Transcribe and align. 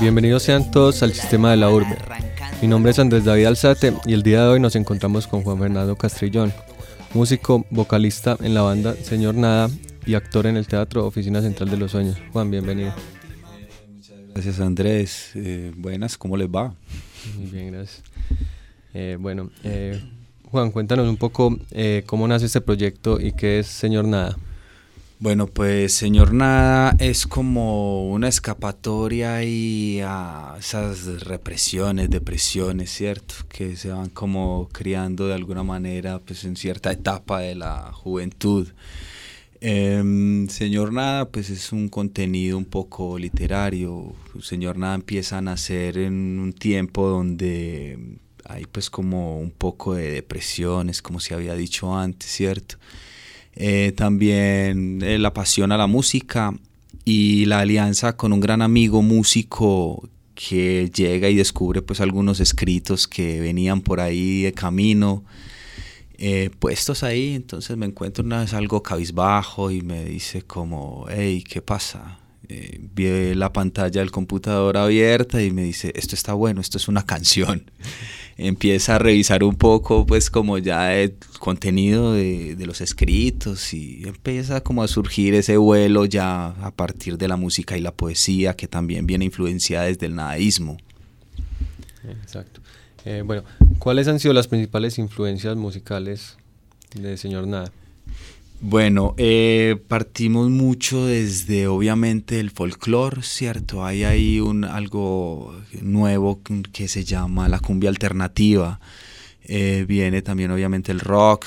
Bienvenidos 0.00 0.42
sean 0.42 0.70
todos 0.70 1.02
al 1.02 1.12
sistema 1.12 1.50
de 1.50 1.56
la 1.56 1.70
urbe. 1.70 1.96
Mi 2.62 2.68
nombre 2.68 2.92
es 2.92 2.98
Andrés 2.98 3.24
David 3.24 3.46
Alzate 3.46 3.94
y 4.06 4.12
el 4.12 4.22
día 4.22 4.42
de 4.42 4.48
hoy 4.48 4.60
nos 4.60 4.76
encontramos 4.76 5.26
con 5.26 5.42
Juan 5.42 5.58
Fernando 5.58 5.96
Castrillón, 5.96 6.52
músico, 7.14 7.64
vocalista 7.70 8.36
en 8.40 8.54
la 8.54 8.62
banda 8.62 8.94
Señor 8.94 9.34
Nada 9.34 9.68
y 10.06 10.14
actor 10.14 10.46
en 10.46 10.56
el 10.56 10.66
teatro 10.66 11.06
Oficina 11.06 11.40
Central 11.42 11.70
de 11.70 11.76
los 11.76 11.90
Sueños. 11.92 12.16
Juan, 12.32 12.50
bienvenido. 12.50 12.92
Gracias 14.34 14.60
Andrés. 14.60 15.32
Eh, 15.34 15.72
buenas, 15.76 16.16
¿cómo 16.16 16.36
les 16.36 16.48
va? 16.48 16.74
Muy 17.36 17.46
bien, 17.46 17.72
gracias. 17.72 18.02
Eh, 18.94 19.16
bueno, 19.20 19.50
eh, 19.64 20.02
Juan, 20.50 20.70
cuéntanos 20.70 21.08
un 21.08 21.16
poco 21.16 21.58
cómo 22.06 22.28
nace 22.28 22.46
este 22.46 22.60
proyecto 22.60 23.20
y 23.20 23.32
qué 23.32 23.60
es 23.60 23.66
Señor 23.66 24.04
Nada. 24.04 24.36
Bueno, 25.20 25.48
pues 25.48 25.92
Señor 25.92 26.32
Nada 26.32 26.96
es 26.98 27.26
como 27.26 28.08
una 28.10 28.26
escapatoria 28.26 29.44
y 29.44 30.00
a 30.02 30.56
esas 30.58 31.24
represiones, 31.24 32.08
depresiones, 32.08 32.90
¿cierto? 32.90 33.34
Que 33.50 33.76
se 33.76 33.90
van 33.90 34.08
como 34.08 34.70
criando 34.72 35.26
de 35.28 35.34
alguna 35.34 35.62
manera 35.62 36.20
pues 36.20 36.44
en 36.44 36.56
cierta 36.56 36.90
etapa 36.90 37.40
de 37.40 37.54
la 37.54 37.92
juventud. 37.92 38.68
Em, 39.60 40.48
Señor 40.48 40.90
Nada, 40.94 41.28
pues 41.28 41.50
es 41.50 41.70
un 41.72 41.90
contenido 41.90 42.56
un 42.56 42.64
poco 42.64 43.18
literario. 43.18 44.14
Señor 44.40 44.78
Nada 44.78 44.94
empieza 44.94 45.36
a 45.36 45.42
nacer 45.42 45.98
en 45.98 46.38
un 46.38 46.54
tiempo 46.54 47.06
donde 47.08 48.18
hay 48.46 48.64
pues 48.64 48.88
como 48.88 49.38
un 49.38 49.50
poco 49.50 49.94
de 49.94 50.10
depresiones, 50.12 51.02
como 51.02 51.20
se 51.20 51.34
había 51.34 51.54
dicho 51.54 51.94
antes, 51.94 52.30
¿cierto? 52.30 52.76
Eh, 53.62 53.92
también 53.92 55.02
eh, 55.02 55.18
la 55.18 55.34
pasión 55.34 55.70
a 55.70 55.76
la 55.76 55.86
música 55.86 56.54
y 57.04 57.44
la 57.44 57.60
alianza 57.60 58.16
con 58.16 58.32
un 58.32 58.40
gran 58.40 58.62
amigo 58.62 59.02
músico 59.02 60.08
que 60.34 60.90
llega 60.94 61.28
y 61.28 61.34
descubre 61.34 61.82
pues 61.82 62.00
algunos 62.00 62.40
escritos 62.40 63.06
que 63.06 63.38
venían 63.38 63.82
por 63.82 64.00
ahí 64.00 64.40
de 64.44 64.54
camino 64.54 65.24
eh, 66.16 66.48
puestos 66.58 67.02
ahí, 67.02 67.34
entonces 67.34 67.76
me 67.76 67.84
encuentro 67.84 68.24
una 68.24 68.40
vez 68.40 68.54
algo 68.54 68.82
cabizbajo 68.82 69.70
y 69.70 69.82
me 69.82 70.06
dice 70.06 70.40
como, 70.40 71.04
hey, 71.10 71.44
¿qué 71.46 71.60
pasa? 71.60 72.19
Eh, 72.52 72.80
vi 72.94 73.32
la 73.36 73.52
pantalla 73.52 74.00
del 74.00 74.10
computador 74.10 74.76
abierta 74.76 75.40
y 75.40 75.52
me 75.52 75.62
dice, 75.62 75.92
esto 75.94 76.16
está 76.16 76.32
bueno, 76.32 76.60
esto 76.60 76.78
es 76.78 76.88
una 76.88 77.06
canción. 77.06 77.70
Empieza 78.36 78.96
a 78.96 78.98
revisar 78.98 79.44
un 79.44 79.54
poco 79.54 80.04
pues 80.04 80.30
como 80.30 80.58
ya 80.58 80.96
el 80.96 81.14
contenido 81.38 82.12
de, 82.12 82.56
de, 82.56 82.66
los 82.66 82.80
escritos 82.80 83.72
y 83.72 84.02
empieza 84.04 84.62
como 84.62 84.82
a 84.82 84.88
surgir 84.88 85.34
ese 85.34 85.58
vuelo 85.58 86.06
ya 86.06 86.48
a 86.48 86.70
partir 86.72 87.18
de 87.18 87.28
la 87.28 87.36
música 87.36 87.76
y 87.76 87.80
la 87.80 87.92
poesía 87.92 88.56
que 88.56 88.66
también 88.66 89.06
viene 89.06 89.26
influenciada 89.26 89.84
desde 89.84 90.06
el 90.06 90.16
nadaísmo. 90.16 90.78
Exacto. 92.08 92.60
Eh, 93.04 93.22
bueno, 93.24 93.44
¿cuáles 93.78 94.08
han 94.08 94.18
sido 94.18 94.34
las 94.34 94.48
principales 94.48 94.98
influencias 94.98 95.56
musicales 95.56 96.36
de 96.94 97.16
Señor 97.16 97.46
Nada? 97.46 97.70
Bueno, 98.62 99.14
eh, 99.16 99.82
partimos 99.88 100.50
mucho 100.50 101.06
desde 101.06 101.66
obviamente 101.66 102.40
el 102.40 102.50
folclore, 102.50 103.22
¿cierto? 103.22 103.86
Hay 103.86 104.04
ahí 104.04 104.38
un, 104.38 104.64
algo 104.64 105.58
nuevo 105.80 106.42
que 106.70 106.86
se 106.86 107.04
llama 107.04 107.48
la 107.48 107.58
cumbia 107.58 107.88
alternativa. 107.88 108.78
Eh, 109.44 109.86
viene 109.88 110.20
también 110.20 110.50
obviamente 110.50 110.92
el 110.92 111.00
rock, 111.00 111.46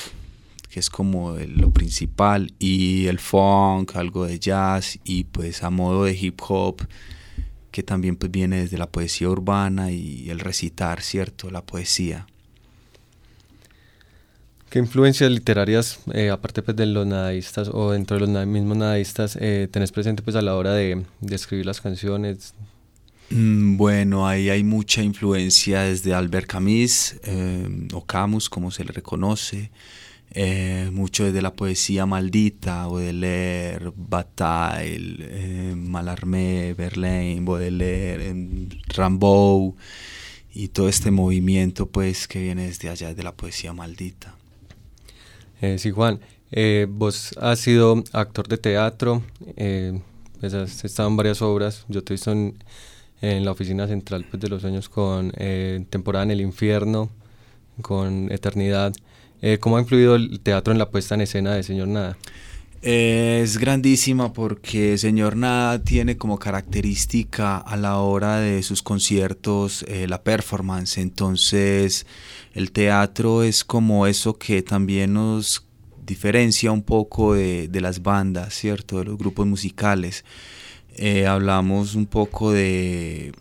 que 0.72 0.80
es 0.80 0.90
como 0.90 1.38
lo 1.38 1.70
principal, 1.70 2.52
y 2.58 3.06
el 3.06 3.20
funk, 3.20 3.96
algo 3.96 4.26
de 4.26 4.40
jazz, 4.40 4.98
y 5.04 5.26
pues 5.26 5.62
a 5.64 5.70
modo 5.70 6.06
de 6.06 6.18
hip 6.20 6.42
hop 6.48 6.82
que 7.72 7.84
también 7.84 8.16
pues 8.16 8.32
viene 8.32 8.62
desde 8.62 8.78
la 8.78 8.90
poesía 8.92 9.30
urbana 9.30 9.92
y 9.92 10.30
el 10.30 10.40
recitar, 10.40 11.02
¿cierto? 11.02 11.52
La 11.52 11.64
poesía. 11.64 12.28
¿Qué 14.74 14.80
influencias 14.80 15.30
literarias, 15.30 16.00
eh, 16.16 16.32
aparte 16.32 16.64
pues, 16.64 16.76
de 16.76 16.88
los 16.88 17.06
nadaístas 17.06 17.70
o 17.72 17.92
dentro 17.92 18.18
de 18.18 18.26
los 18.26 18.48
mismos 18.48 18.76
nadaístas, 18.76 19.38
eh, 19.40 19.68
tenés 19.70 19.92
presente 19.92 20.24
pues, 20.24 20.36
a 20.36 20.42
la 20.42 20.56
hora 20.56 20.74
de, 20.74 21.06
escribir 21.30 21.68
las 21.68 21.80
canciones? 21.80 22.56
Mm, 23.30 23.78
bueno, 23.78 24.28
ahí 24.28 24.50
hay 24.50 24.64
mucha 24.64 25.04
influencia 25.04 25.82
desde 25.82 26.16
Albert 26.16 26.48
Camus, 26.48 27.18
eh, 27.24 27.88
o 27.94 28.04
Camus 28.04 28.50
como 28.50 28.72
se 28.72 28.84
le 28.84 28.94
reconoce, 28.94 29.70
mucho 30.92 31.32
de 31.32 31.42
la 31.44 31.54
poesía 31.54 32.08
maldita, 32.08 32.88
Baudelaire, 32.88 33.92
Bataille, 33.96 35.76
Mallarmé, 35.76 36.74
Verlaine, 36.74 37.46
Baudelaire, 37.46 38.34
Rimbaud 38.88 39.76
y 40.52 40.70
todo 40.70 40.90
este 40.90 41.12
movimiento 41.12 41.90
pues 41.90 42.28
que 42.28 42.42
viene 42.42 42.66
desde 42.66 42.90
allá 42.90 43.14
de 43.14 43.22
la 43.22 43.36
poesía 43.36 43.72
maldita. 43.74 44.34
Eh, 45.64 45.80
sí, 45.80 45.92
Juan, 45.92 46.20
eh, 46.52 46.88
vos 46.90 47.38
has 47.40 47.58
sido 47.58 48.04
actor 48.12 48.50
de 48.50 48.58
teatro, 48.58 49.24
pues 50.42 50.54
has 50.54 50.84
estado 50.84 51.08
en 51.08 51.16
varias 51.16 51.42
obras, 51.42 51.86
yo 51.88 52.04
te 52.04 52.12
he 52.12 52.16
visto 52.16 52.34
en, 52.34 52.58
la 53.22 53.52
oficina 53.52 53.88
central 53.88 54.26
pues, 54.30 54.42
de 54.42 54.50
los 54.50 54.62
sueños 54.62 54.90
con 54.90 55.32
Temporada 55.90 56.26
en 56.26 56.32
el 56.32 56.42
Infierno, 56.42 57.10
con 57.82 58.30
Eternidad. 58.30 58.94
Eh, 59.42 59.58
¿Cómo 59.58 59.78
ha 59.78 59.80
influido 59.80 60.16
el 60.16 60.42
teatro 60.42 60.74
en 60.74 60.80
la 60.80 60.90
puesta 60.90 61.16
en 61.16 61.22
escena 61.22 61.54
de 61.54 61.64
Señor 61.64 61.88
Nada? 61.88 62.18
Eh, 62.86 63.40
es 63.42 63.58
grandísima 63.60 64.34
porque 64.34 64.98
Señor 64.98 65.38
Nada 65.38 65.82
tiene 65.82 66.18
como 66.18 66.38
característica 66.38 67.58
a 67.58 67.78
la 67.78 68.00
hora 68.00 68.40
de 68.40 68.62
sus 68.62 68.84
conciertos 68.84 69.86
eh, 69.88 70.06
la 70.08 70.22
performance. 70.22 70.98
Entonces 70.98 72.06
el 72.54 72.72
teatro 72.74 73.44
es 73.44 73.64
como 73.64 74.06
eso 74.06 74.38
que 74.38 74.62
también 74.64 75.14
nos 75.14 75.66
diferencia 76.06 76.74
un 76.74 76.84
poco 76.84 77.36
de, 77.36 77.70
de 77.70 77.82
las 77.82 78.04
bandas, 78.04 78.54
¿cierto? 78.54 79.00
De 79.00 79.06
los 79.06 79.18
grupos 79.18 79.48
musicales. 79.48 80.26
hablamos 81.26 81.96
un 81.96 82.06
poco 82.06 82.52
de 82.52 83.32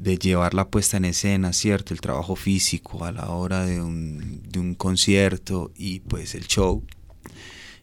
de 0.00 0.16
llevar 0.16 0.54
la 0.54 0.68
puesta 0.68 0.96
en 0.96 1.04
escena, 1.04 1.52
¿cierto? 1.52 1.92
El 1.92 2.00
trabajo 2.00 2.34
físico 2.34 3.04
a 3.04 3.12
la 3.12 3.28
hora 3.30 3.66
de 3.66 3.82
un, 3.82 4.42
de 4.48 4.58
un 4.58 4.74
concierto 4.74 5.72
y 5.76 6.00
pues 6.00 6.34
el 6.34 6.46
show, 6.46 6.82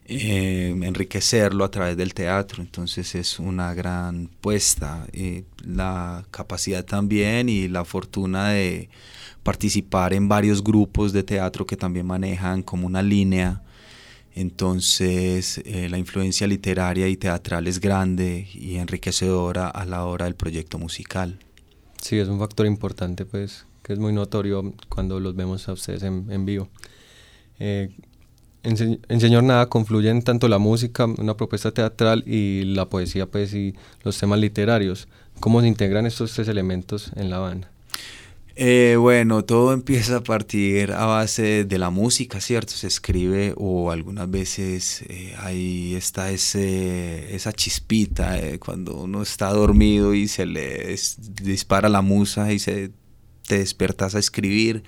eh, 0.09 0.69
enriquecerlo 0.83 1.65
a 1.65 1.71
través 1.71 1.97
del 1.97 2.13
teatro, 2.13 2.63
entonces 2.63 3.13
es 3.15 3.39
una 3.39 3.73
gran 3.73 4.29
puesta. 4.39 5.05
Eh, 5.11 5.43
la 5.65 6.25
capacidad 6.31 6.85
también 6.85 7.49
y 7.49 7.67
la 7.67 7.83
fortuna 7.83 8.49
de 8.49 8.89
participar 9.43 10.13
en 10.13 10.29
varios 10.29 10.63
grupos 10.63 11.11
de 11.11 11.23
teatro 11.23 11.65
que 11.65 11.75
también 11.75 12.05
manejan 12.05 12.63
como 12.63 12.87
una 12.87 13.01
línea. 13.01 13.63
Entonces 14.33 15.57
eh, 15.65 15.89
la 15.89 15.97
influencia 15.97 16.47
literaria 16.47 17.07
y 17.07 17.17
teatral 17.17 17.67
es 17.67 17.81
grande 17.81 18.47
y 18.53 18.77
enriquecedora 18.77 19.67
a 19.67 19.83
la 19.85 20.05
hora 20.05 20.25
del 20.25 20.35
proyecto 20.35 20.77
musical. 20.77 21.37
Sí, 22.01 22.17
es 22.17 22.29
un 22.29 22.39
factor 22.39 22.65
importante, 22.65 23.25
pues, 23.25 23.65
que 23.83 23.93
es 23.93 23.99
muy 23.99 24.13
notorio 24.13 24.73
cuando 24.87 25.19
los 25.19 25.35
vemos 25.35 25.67
a 25.67 25.73
ustedes 25.73 26.03
en, 26.03 26.45
vivo. 26.45 26.69
Eh, 27.59 27.89
en, 28.67 29.21
Señor 29.21 29.43
Nada 29.43 29.67
confluyen 29.67 30.21
tanto 30.21 30.47
la 30.47 30.57
música, 30.57 31.05
una 31.05 31.37
propuesta 31.37 31.71
teatral 31.71 32.23
y 32.27 32.63
la 32.63 32.85
poesía, 32.85 33.25
pues, 33.25 33.53
y 33.53 33.73
los 34.03 34.17
temas 34.17 34.39
literarios. 34.39 35.07
¿Cómo 35.39 35.61
se 35.61 35.67
integran 35.67 36.05
estos 36.05 36.33
tres 36.33 36.47
elementos 36.47 37.11
en 37.15 37.29
la 37.29 37.39
banda? 37.39 37.69
Eh, 38.59 38.95
bueno, 38.97 39.45
todo 39.45 39.71
empieza 39.71 40.17
a 40.17 40.23
partir 40.23 40.91
a 40.91 41.05
base 41.05 41.63
de 41.63 41.77
la 41.77 41.91
música, 41.91 42.41
¿cierto? 42.41 42.73
Se 42.73 42.87
escribe 42.87 43.53
o 43.55 43.91
algunas 43.91 44.29
veces 44.31 45.03
eh, 45.07 45.35
ahí 45.37 45.93
está 45.93 46.31
ese, 46.31 47.35
esa 47.35 47.53
chispita 47.53 48.39
eh, 48.39 48.57
cuando 48.57 48.95
uno 48.95 49.21
está 49.21 49.49
dormido 49.49 50.15
y 50.15 50.27
se 50.27 50.47
le 50.47 50.95
dispara 51.43 51.87
la 51.87 52.01
musa 52.01 52.51
y 52.51 52.57
se 52.57 52.89
te 53.47 53.59
despertas 53.59 54.15
a 54.15 54.19
escribir. 54.19 54.83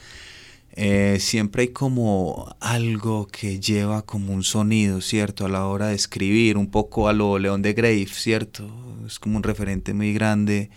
Siempre 1.20 1.64
hay 1.64 1.68
como 1.70 2.56
algo 2.60 3.28
que 3.28 3.60
lleva 3.60 4.04
como 4.04 4.34
un 4.34 4.44
sonido, 4.44 5.02
¿cierto? 5.02 5.46
A 5.46 5.50
la 5.50 5.66
hora 5.66 5.88
de 5.88 5.96
escribir, 5.96 6.58
un 6.58 6.72
poco 6.72 7.08
a 7.08 7.14
lo 7.14 7.38
León 7.40 7.62
de 7.62 7.74
Grave, 7.74 8.08
¿cierto? 8.08 8.70
Es 9.06 9.20
como 9.20 9.38
un 9.38 9.44
referente 9.44 9.94
muy 9.94 10.14
grande 10.14 10.70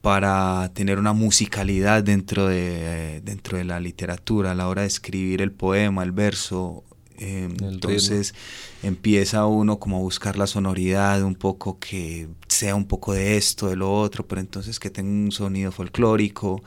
para 0.00 0.70
tener 0.74 0.98
una 0.98 1.12
musicalidad 1.12 2.02
dentro 2.02 2.46
de, 2.46 3.20
dentro 3.22 3.58
de 3.58 3.64
la 3.64 3.80
literatura 3.80 4.52
a 4.52 4.54
la 4.54 4.68
hora 4.68 4.82
de 4.82 4.88
escribir 4.88 5.42
el 5.42 5.52
poema, 5.52 6.02
el 6.02 6.12
verso. 6.12 6.84
Em, 7.18 7.54
entonces 7.60 8.34
empieza 8.82 9.44
uno 9.44 9.78
como 9.78 9.98
a 9.98 10.00
buscar 10.00 10.38
la 10.38 10.46
sonoridad, 10.46 11.22
un 11.22 11.34
poco 11.34 11.78
que 11.78 12.28
sea 12.48 12.74
un 12.74 12.86
poco 12.86 13.12
de 13.12 13.36
esto, 13.36 13.68
de 13.68 13.76
lo 13.76 13.92
otro, 13.92 14.26
pero 14.26 14.40
entonces 14.40 14.80
que 14.80 14.88
tenga 14.88 15.10
un 15.10 15.32
sonido 15.32 15.70
folclórico. 15.70 16.62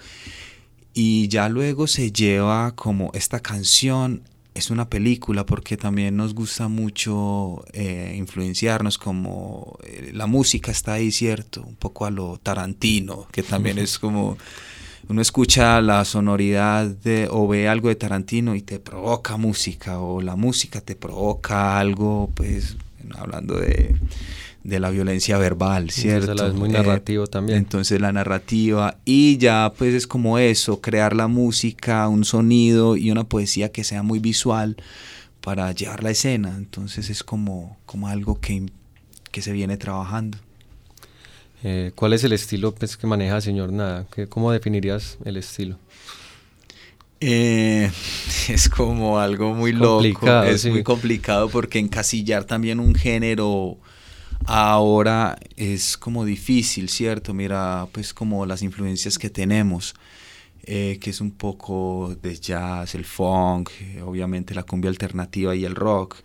Y 0.93 1.27
ya 1.27 1.49
luego 1.49 1.87
se 1.87 2.11
lleva 2.11 2.73
como 2.75 3.11
esta 3.13 3.39
canción 3.39 4.21
es 4.53 4.69
una 4.69 4.87
película 4.89 5.45
porque 5.45 5.77
también 5.77 6.15
nos 6.15 6.35
gusta 6.35 6.67
mucho 6.67 7.65
eh, 7.73 8.13
influenciarnos 8.15 8.97
como 8.97 9.79
eh, 9.83 10.11
la 10.13 10.27
música 10.27 10.71
está 10.71 10.93
ahí, 10.93 11.11
¿cierto? 11.11 11.63
Un 11.63 11.75
poco 11.75 12.05
a 12.05 12.11
lo 12.11 12.37
Tarantino, 12.37 13.27
que 13.31 13.41
también 13.43 13.79
es 13.79 13.97
como 13.97 14.37
uno 15.09 15.21
escucha 15.21 15.81
la 15.81 16.05
sonoridad 16.05 16.85
de, 16.85 17.27
o 17.29 17.47
ve 17.47 17.67
algo 17.67 17.89
de 17.89 17.95
Tarantino 17.95 18.55
y 18.55 18.61
te 18.61 18.79
provoca 18.79 19.37
música 19.37 19.99
o 19.99 20.21
la 20.21 20.35
música 20.35 20.81
te 20.81 20.95
provoca 20.95 21.79
algo, 21.79 22.29
pues 22.35 22.77
hablando 23.17 23.59
de 23.59 23.95
de 24.63 24.79
la 24.79 24.89
violencia 24.89 25.37
verbal, 25.37 25.89
¿cierto? 25.89 26.47
es 26.47 26.53
muy 26.53 26.69
narrativo 26.69 27.27
también. 27.27 27.57
Entonces 27.57 27.99
la 27.99 28.11
narrativa 28.13 28.97
y 29.03 29.37
ya 29.37 29.73
pues 29.77 29.93
es 29.93 30.07
como 30.07 30.39
eso, 30.39 30.79
crear 30.79 31.15
la 31.15 31.27
música, 31.27 32.07
un 32.07 32.23
sonido 32.23 32.95
y 32.95 33.11
una 33.11 33.25
poesía 33.25 33.71
que 33.71 33.83
sea 33.83 34.03
muy 34.03 34.19
visual 34.19 34.77
para 35.41 35.71
llevar 35.73 36.03
la 36.03 36.11
escena. 36.11 36.55
Entonces 36.57 37.09
es 37.09 37.23
como, 37.23 37.77
como 37.85 38.07
algo 38.07 38.39
que, 38.39 38.67
que 39.31 39.41
se 39.41 39.51
viene 39.51 39.75
trabajando. 39.77 40.37
Eh, 41.65 41.91
¿Cuál 41.95 42.13
es 42.13 42.23
el 42.23 42.33
estilo 42.33 42.73
pues, 42.73 42.97
que 42.97 43.07
maneja 43.07 43.41
señor 43.41 43.71
Nada? 43.71 44.05
¿Cómo 44.29 44.51
definirías 44.51 45.17
el 45.25 45.37
estilo? 45.37 45.77
Eh, 47.19 47.89
es 48.49 48.69
como 48.69 49.19
algo 49.19 49.53
muy 49.53 49.73
loco, 49.73 50.43
es 50.43 50.65
muy 50.65 50.83
complicado 50.83 51.49
porque 51.49 51.79
encasillar 51.79 52.45
también 52.45 52.79
un 52.79 52.95
género 52.95 53.77
Ahora 54.45 55.37
es 55.55 55.97
como 55.97 56.25
difícil, 56.25 56.89
¿cierto? 56.89 57.33
Mira, 57.33 57.87
pues 57.91 58.13
como 58.13 58.45
las 58.45 58.61
influencias 58.61 59.17
que 59.17 59.29
tenemos, 59.29 59.93
eh, 60.63 60.99
que 61.01 61.11
es 61.11 61.21
un 61.21 61.31
poco 61.31 62.15
de 62.21 62.35
jazz, 62.39 62.95
el 62.95 63.05
funk, 63.05 63.69
eh, 63.81 64.01
obviamente 64.01 64.53
la 64.53 64.63
cumbia 64.63 64.89
alternativa 64.89 65.55
y 65.55 65.65
el 65.65 65.75
rock. 65.75 66.17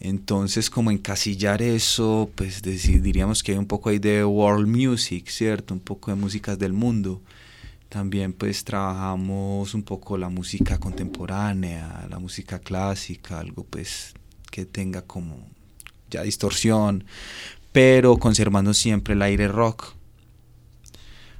Entonces, 0.00 0.68
como 0.70 0.90
encasillar 0.90 1.62
eso, 1.62 2.30
pues 2.34 2.62
diríamos 2.62 3.42
que 3.42 3.52
hay 3.52 3.58
un 3.58 3.66
poco 3.66 3.88
ahí 3.90 3.98
de 3.98 4.24
world 4.24 4.68
music, 4.68 5.28
¿cierto? 5.28 5.74
Un 5.74 5.80
poco 5.80 6.10
de 6.10 6.16
músicas 6.16 6.58
del 6.58 6.74
mundo. 6.74 7.22
También 7.88 8.32
pues 8.34 8.64
trabajamos 8.64 9.74
un 9.74 9.82
poco 9.84 10.18
la 10.18 10.28
música 10.28 10.78
contemporánea, 10.78 12.06
la 12.10 12.18
música 12.18 12.58
clásica, 12.58 13.38
algo 13.40 13.64
pues 13.64 14.14
que 14.50 14.66
tenga 14.66 15.02
como 15.02 15.53
ya 16.14 16.22
distorsión, 16.22 17.04
pero 17.72 18.16
conservando 18.18 18.72
siempre 18.72 19.14
el 19.14 19.22
aire 19.22 19.48
rock. 19.48 19.94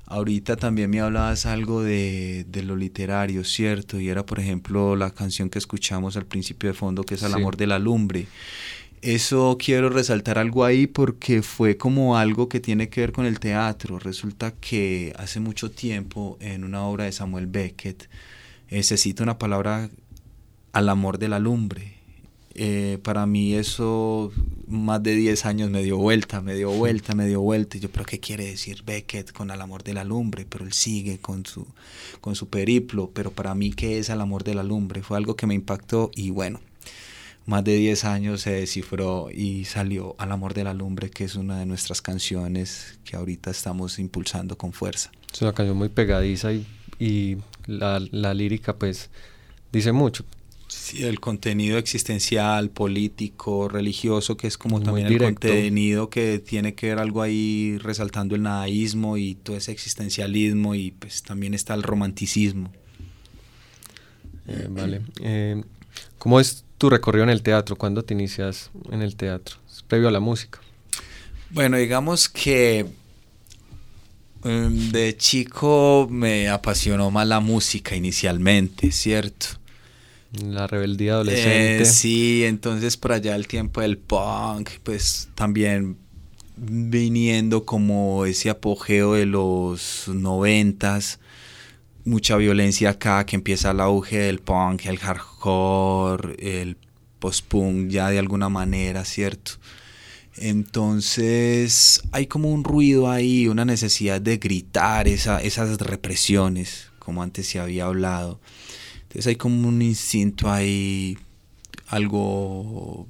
Ahorita 0.06 0.56
también 0.56 0.90
me 0.90 1.00
hablabas 1.00 1.46
algo 1.46 1.82
de, 1.82 2.44
lo 2.64 2.76
literario, 2.76 3.42
¿cierto? 3.44 3.98
Y 3.98 4.08
era, 4.08 4.26
por 4.26 4.38
ejemplo, 4.38 4.96
la 4.96 5.10
canción 5.10 5.48
que 5.48 5.58
escuchamos 5.58 6.16
al 6.16 6.26
principio 6.26 6.68
de 6.68 6.74
fondo, 6.74 7.04
que 7.04 7.14
es 7.14 7.22
El 7.22 7.34
amor 7.34 7.56
de 7.56 7.66
la 7.66 7.78
lumbre. 7.78 8.26
Eso 9.00 9.56
quiero 9.58 9.90
resaltar 9.90 10.38
algo 10.38 10.64
ahí 10.64 10.86
porque 10.86 11.42
fue 11.42 11.76
como 11.76 12.16
algo 12.16 12.48
que 12.48 12.60
tiene 12.60 12.88
que 12.88 13.00
ver 13.00 13.12
con 13.12 13.26
el 13.26 13.38
teatro. 13.38 13.98
Resulta 13.98 14.52
que 14.52 15.12
hace 15.18 15.40
mucho 15.40 15.70
tiempo 15.70 16.36
en 16.40 16.64
una 16.64 16.82
obra 16.84 17.04
de 17.04 17.12
Samuel 17.12 17.46
Beckett 17.46 18.08
eh, 18.68 18.82
se 18.82 18.96
cita 18.96 19.22
una 19.22 19.38
palabra 19.38 19.90
al 20.72 20.88
amor 20.88 21.18
de 21.18 21.28
la 21.28 21.38
lumbre 21.38 21.93
eh, 22.54 22.98
para 23.02 23.26
mí 23.26 23.54
eso 23.54 24.32
más 24.68 25.02
de 25.02 25.14
10 25.14 25.44
años 25.46 25.70
me 25.70 25.82
dio 25.82 25.98
vuelta, 25.98 26.40
me 26.40 26.54
dio 26.54 26.70
vuelta, 26.70 27.14
me 27.14 27.26
dio 27.26 27.40
vuelta. 27.40 27.76
Y 27.76 27.80
yo, 27.80 27.90
pero 27.90 28.04
¿qué 28.04 28.20
quiere 28.20 28.46
decir 28.46 28.82
Beckett 28.84 29.32
con 29.32 29.50
el 29.50 29.60
amor 29.60 29.82
de 29.82 29.94
la 29.94 30.04
lumbre? 30.04 30.46
Pero 30.48 30.64
él 30.64 30.72
sigue 30.72 31.18
con 31.18 31.44
su, 31.46 31.66
con 32.20 32.36
su 32.36 32.48
periplo. 32.48 33.10
Pero 33.12 33.32
para 33.32 33.54
mí, 33.54 33.72
¿qué 33.72 33.98
es 33.98 34.08
el 34.08 34.20
amor 34.20 34.44
de 34.44 34.54
la 34.54 34.62
lumbre? 34.62 35.02
Fue 35.02 35.16
algo 35.16 35.36
que 35.36 35.46
me 35.46 35.54
impactó 35.54 36.10
y 36.14 36.30
bueno, 36.30 36.60
más 37.46 37.64
de 37.64 37.76
10 37.76 38.04
años 38.04 38.42
se 38.42 38.52
descifró 38.52 39.30
y 39.32 39.64
salió 39.64 40.14
al 40.18 40.30
amor 40.30 40.54
de 40.54 40.64
la 40.64 40.74
lumbre, 40.74 41.10
que 41.10 41.24
es 41.24 41.34
una 41.34 41.58
de 41.58 41.66
nuestras 41.66 42.02
canciones 42.02 42.98
que 43.04 43.16
ahorita 43.16 43.50
estamos 43.50 43.98
impulsando 43.98 44.56
con 44.56 44.72
fuerza. 44.72 45.10
Es 45.32 45.42
una 45.42 45.52
canción 45.52 45.76
muy 45.76 45.88
pegadiza 45.88 46.52
y, 46.52 46.66
y 47.00 47.36
la, 47.66 48.00
la 48.12 48.32
lírica 48.32 48.76
pues 48.76 49.10
dice 49.72 49.90
mucho 49.90 50.24
Sí, 50.76 51.04
el 51.04 51.20
contenido 51.20 51.78
existencial, 51.78 52.68
político, 52.68 53.68
religioso, 53.68 54.36
que 54.36 54.48
es 54.48 54.58
como 54.58 54.82
también 54.82 55.06
el 55.06 55.18
contenido 55.18 56.10
que 56.10 56.40
tiene 56.40 56.74
que 56.74 56.88
ver 56.88 56.98
algo 56.98 57.22
ahí 57.22 57.78
resaltando 57.78 58.34
el 58.34 58.42
nadaísmo 58.42 59.16
y 59.16 59.36
todo 59.36 59.56
ese 59.56 59.70
existencialismo 59.70 60.74
y 60.74 60.90
pues 60.90 61.22
también 61.22 61.54
está 61.54 61.74
el 61.74 61.84
romanticismo. 61.84 62.72
Eh, 64.48 64.66
vale. 64.68 65.02
Eh, 65.20 65.62
¿Cómo 66.18 66.40
es 66.40 66.64
tu 66.76 66.90
recorrido 66.90 67.22
en 67.22 67.30
el 67.30 67.42
teatro? 67.42 67.76
¿Cuándo 67.76 68.02
te 68.02 68.12
inicias 68.12 68.70
en 68.90 69.00
el 69.00 69.14
teatro? 69.14 69.56
¿Es 69.72 69.82
previo 69.84 70.08
a 70.08 70.10
la 70.10 70.20
música? 70.20 70.60
Bueno, 71.50 71.76
digamos 71.76 72.28
que 72.28 72.84
em, 74.42 74.90
de 74.90 75.16
chico 75.16 76.08
me 76.10 76.48
apasionó 76.48 77.12
más 77.12 77.28
la 77.28 77.38
música 77.38 77.94
inicialmente, 77.94 78.90
¿cierto? 78.90 79.63
La 80.42 80.66
rebeldía 80.66 81.14
adolescente. 81.14 81.82
Eh, 81.82 81.86
sí, 81.86 82.44
entonces 82.44 82.96
por 82.96 83.12
allá 83.12 83.36
el 83.36 83.46
tiempo 83.46 83.80
del 83.80 83.98
punk, 83.98 84.70
pues 84.82 85.28
también 85.34 85.96
viniendo 86.56 87.64
como 87.64 88.26
ese 88.26 88.50
apogeo 88.50 89.14
de 89.14 89.26
los 89.26 90.08
noventas, 90.08 91.20
mucha 92.04 92.36
violencia 92.36 92.90
acá, 92.90 93.24
que 93.26 93.36
empieza 93.36 93.70
el 93.70 93.80
auge 93.80 94.18
del 94.18 94.40
punk, 94.40 94.86
el 94.86 94.98
hardcore, 94.98 96.36
el 96.38 96.76
post-punk 97.18 97.88
ya 97.88 98.10
de 98.10 98.18
alguna 98.18 98.48
manera, 98.48 99.04
¿cierto? 99.04 99.52
Entonces 100.36 102.02
hay 102.12 102.26
como 102.26 102.50
un 102.50 102.64
ruido 102.64 103.10
ahí, 103.10 103.46
una 103.46 103.64
necesidad 103.64 104.20
de 104.20 104.38
gritar 104.38 105.06
esa, 105.06 105.40
esas 105.40 105.78
represiones, 105.78 106.88
como 106.98 107.22
antes 107.22 107.46
se 107.46 107.60
había 107.60 107.86
hablado. 107.86 108.40
Entonces 109.14 109.28
hay 109.28 109.36
como 109.36 109.68
un 109.68 109.80
instinto 109.80 110.50
ahí, 110.50 111.16
algo 111.86 113.06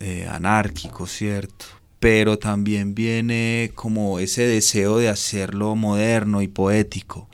eh, 0.00 0.28
anárquico, 0.30 1.06
¿cierto? 1.06 1.64
Pero 1.98 2.38
también 2.38 2.94
viene 2.94 3.72
como 3.74 4.18
ese 4.18 4.46
deseo 4.46 4.98
de 4.98 5.08
hacerlo 5.08 5.74
moderno 5.74 6.42
y 6.42 6.48
poético. 6.48 7.30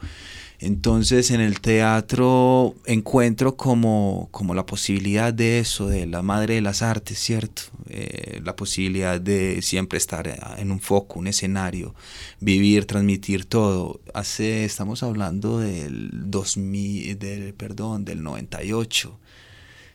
Entonces 0.64 1.33
en 1.33 1.40
el 1.40 1.61
teatro 1.61 2.76
encuentro 2.87 3.57
como, 3.57 4.28
como 4.31 4.54
la 4.54 4.64
posibilidad 4.64 5.35
de 5.35 5.59
eso, 5.59 5.88
de 5.88 6.07
la 6.07 6.23
madre 6.23 6.54
de 6.54 6.61
las 6.61 6.83
artes, 6.83 7.19
¿cierto? 7.19 7.62
Eh, 7.88 8.40
la 8.45 8.54
posibilidad 8.54 9.21
de 9.21 9.61
siempre 9.61 9.99
estar 9.99 10.28
en 10.57 10.71
un 10.71 10.78
foco, 10.78 11.19
un 11.19 11.26
escenario, 11.26 11.97
vivir, 12.38 12.85
transmitir 12.85 13.45
todo. 13.45 14.00
Hace, 14.14 14.64
estamos 14.64 15.02
hablando 15.02 15.59
del 15.59 16.11
2000, 16.31 17.19
del, 17.19 17.54
perdón, 17.54 18.04
del 18.04 18.23
98. 18.23 19.19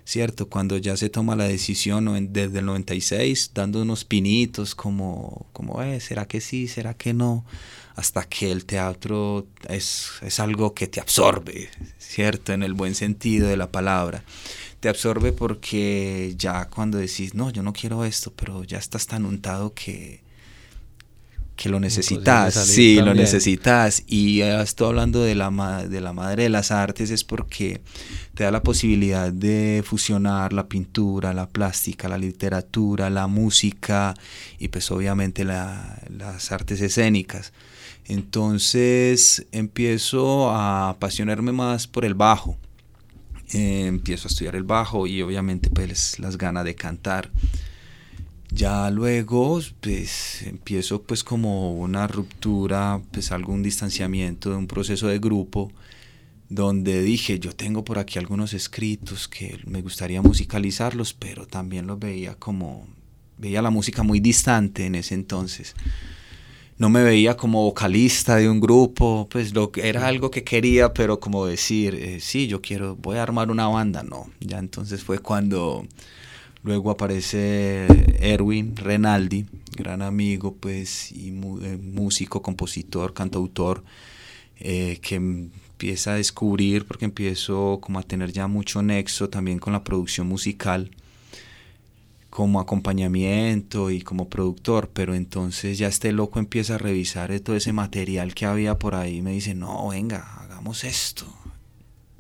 ¿Cierto? 0.07 0.47
Cuando 0.47 0.77
ya 0.77 0.95
se 0.95 1.09
toma 1.09 1.35
la 1.35 1.43
decisión 1.43 2.31
desde 2.31 2.59
el 2.59 2.65
96, 2.65 3.51
dando 3.53 3.81
unos 3.81 4.05
pinitos 4.05 4.73
como, 4.73 5.47
como 5.51 5.83
eh, 5.83 5.99
¿será 5.99 6.25
que 6.29 6.39
sí? 6.39 6.69
¿Será 6.69 6.93
que 6.93 7.13
no? 7.13 7.43
hasta 7.97 8.23
que 8.23 8.51
el 8.51 8.65
teatro 8.65 9.47
es, 9.67 10.21
algo 10.39 10.75
que 10.75 10.85
te 10.85 11.01
absorbe, 11.01 11.67
¿cierto? 11.97 12.53
En 12.53 12.61
el 12.61 12.75
buen 12.75 12.93
sentido 12.93 13.47
de 13.47 13.57
la 13.57 13.71
palabra. 13.71 14.23
Te 14.79 14.87
absorbe 14.87 15.33
porque 15.33 16.35
ya 16.37 16.69
cuando 16.69 16.99
decís, 16.99 17.33
no, 17.33 17.49
yo 17.49 17.63
no 17.63 17.73
quiero 17.73 18.05
esto, 18.05 18.31
pero 18.35 18.63
ya 18.63 18.77
estás 18.77 19.07
tan 19.07 19.25
untado 19.25 19.73
que, 19.73 20.21
que 21.57 21.69
lo 21.69 21.79
necesitas, 21.79 22.53
sí, 22.53 23.01
lo 23.01 23.15
necesitas. 23.15 24.03
Y 24.07 24.41
estoy 24.41 24.89
hablando 24.89 25.23
de 25.23 25.33
la, 25.33 25.49
de 25.89 26.01
la 26.01 26.13
madre 26.13 26.43
de 26.43 26.49
las 26.49 26.71
artes 26.71 27.09
es 27.09 27.23
porque 27.23 27.81
te 28.35 28.43
da 28.43 28.51
la 28.51 28.61
posibilidad 28.61 29.33
de 29.33 29.83
fusionar 29.83 30.53
la 30.53 30.67
pintura, 30.67 31.33
la 31.33 31.49
plástica, 31.49 32.07
la 32.07 32.19
literatura, 32.19 33.09
la 33.09 33.25
música 33.25 34.13
y 34.59 34.67
pues 34.67 34.91
obviamente 34.91 35.43
las 35.43 36.51
artes 36.51 36.79
escénicas. 36.79 37.51
Entonces 38.05 39.47
empiezo 39.51 40.51
a 40.51 40.89
apasionarme 40.89 41.51
más 41.51 41.87
por 41.87 42.05
el 42.05 42.13
bajo. 42.13 42.55
Eh, 43.53 43.87
empiezo 43.87 44.27
a 44.27 44.29
estudiar 44.29 44.55
el 44.55 44.63
bajo 44.63 45.07
y 45.07 45.23
obviamente 45.23 45.71
pues 45.71 46.19
las 46.19 46.37
ganas 46.37 46.65
de 46.65 46.75
cantar. 46.75 47.31
Ya 48.49 48.89
luego 48.89 49.59
pues 49.81 50.41
empiezo 50.43 51.01
pues 51.01 51.23
como 51.23 51.73
una 51.73 52.07
ruptura, 52.07 53.01
pues 53.11 53.31
algún 53.31 53.61
distanciamiento 53.61 54.49
de 54.49 54.55
un 54.55 54.67
proceso 54.67 55.07
de 55.07 55.19
grupo 55.19 55.71
donde 56.49 57.01
dije, 57.01 57.39
yo 57.39 57.53
tengo 57.53 57.83
por 57.83 57.99
aquí 57.99 58.19
algunos 58.19 58.53
escritos 58.53 59.27
que 59.27 59.59
me 59.65 59.81
gustaría 59.81 60.21
musicalizarlos, 60.21 61.13
pero 61.13 61.45
también 61.45 61.87
los 61.87 61.99
veía 61.99 62.35
como, 62.35 62.87
veía 63.37 63.61
la 63.61 63.69
música 63.69 64.03
muy 64.03 64.19
distante 64.19 64.85
en 64.85 64.95
ese 64.95 65.13
entonces. 65.13 65.75
No 66.77 66.89
me 66.89 67.03
veía 67.03 67.35
como 67.35 67.63
vocalista 67.63 68.35
de 68.35 68.49
un 68.49 68.59
grupo, 68.61 69.27
pues 69.29 69.53
lo 69.53 69.71
era 69.75 70.07
algo 70.07 70.29
que 70.29 70.43
quería, 70.43 70.93
pero 70.93 71.19
como 71.19 71.45
decir, 71.45 71.95
eh, 71.95 72.19
sí, 72.21 72.47
yo 72.47 72.61
quiero, 72.61 72.95
voy 72.95 73.17
a 73.17 73.23
armar 73.23 73.49
una 73.49 73.67
banda, 73.67 74.03
no. 74.03 74.29
Ya 74.39 74.59
entonces 74.59 75.03
fue 75.03 75.19
cuando 75.19 75.87
Luego 76.67 76.91
aparece 76.91 77.87
Erwin 78.19 78.75
Renaldi, 78.75 79.45
gran 79.77 80.01
amigo, 80.01 80.53
pues, 80.53 81.13
y 81.13 81.29
eh, 81.29 81.77
músico, 81.81 82.41
compositor, 82.41 83.13
cantautor, 83.13 83.85
eh, 84.59 84.99
que 85.01 85.15
empieza 85.15 86.11
a 86.11 86.15
descubrir, 86.15 86.85
porque 86.85 87.05
empiezo 87.05 87.79
como 87.79 87.99
a 87.99 88.03
tener 88.03 88.33
ya 88.33 88.47
mucho 88.47 88.81
nexo 88.81 89.29
también 89.29 89.59
con 89.59 89.71
la 89.71 89.85
producción 89.85 90.27
musical, 90.27 90.91
como 92.29 92.59
acompañamiento 92.59 93.89
y 93.89 94.01
como 94.01 94.27
productor, 94.27 94.89
pero 94.89 95.15
entonces 95.15 95.77
ya 95.77 95.87
este 95.87 96.11
loco 96.11 96.37
empieza 96.37 96.75
a 96.75 96.79
revisar 96.79 97.39
todo 97.39 97.55
ese 97.55 97.71
material 97.71 98.35
que 98.35 98.45
había 98.45 98.77
por 98.77 98.93
ahí 98.95 99.19
y 99.19 99.21
me 99.21 99.31
dice, 99.31 99.53
no, 99.55 99.87
venga, 99.87 100.43
hagamos 100.43 100.83
esto. 100.83 101.33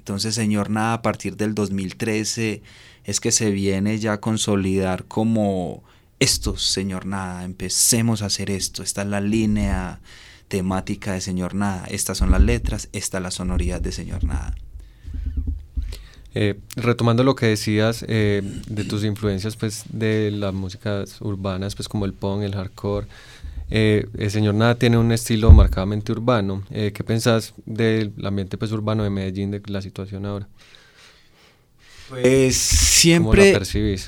Entonces, 0.07 0.35
señor, 0.35 0.69
nada, 0.69 0.93
a 0.93 1.01
partir 1.01 1.35
del 1.35 1.53
2013 1.53 2.61
es 3.03 3.19
que 3.19 3.33
se 3.33 3.51
viene 3.51 3.99
ya 3.99 4.13
a 4.13 4.21
consolidar 4.21 5.03
como 5.03 5.83
esto, 6.17 6.55
Señor 6.55 7.05
Nada, 7.05 7.43
empecemos 7.43 8.21
a 8.21 8.27
hacer 8.27 8.49
esto, 8.49 8.83
esta 8.83 9.01
es 9.01 9.09
la 9.09 9.19
línea 9.19 9.99
temática 10.47 11.11
de 11.11 11.19
Señor 11.19 11.55
Nada, 11.55 11.85
estas 11.89 12.19
son 12.19 12.31
las 12.31 12.39
letras, 12.41 12.87
esta 12.93 13.17
es 13.17 13.21
la 13.21 13.31
sonoridad 13.31 13.81
de 13.81 13.91
Señor 13.91 14.23
Nada. 14.23 14.55
Eh, 16.33 16.57
retomando 16.77 17.25
lo 17.25 17.35
que 17.35 17.47
decías 17.47 18.05
eh, 18.07 18.41
de 18.69 18.83
tus 18.85 19.03
influencias 19.03 19.57
pues 19.57 19.83
de 19.89 20.31
las 20.31 20.53
músicas 20.53 21.19
urbanas 21.19 21.75
pues 21.75 21.89
como 21.89 22.05
el 22.05 22.13
punk, 22.13 22.43
el 22.43 22.55
hardcore, 22.55 23.07
eh, 23.69 24.07
el 24.17 24.31
señor 24.31 24.55
Nada 24.55 24.75
tiene 24.75 24.97
un 24.97 25.11
estilo 25.11 25.51
marcadamente 25.51 26.11
urbano. 26.11 26.63
¿Qué 26.69 27.03
pensás 27.05 27.53
del 27.65 28.13
ambiente 28.23 28.57
pues 28.57 28.71
urbano 28.71 29.03
de 29.03 29.09
Medellín, 29.09 29.51
de 29.51 29.61
la 29.67 29.81
situación 29.81 30.25
ahora? 30.25 30.47
Pues 32.09 32.55
siempre, 32.55 33.59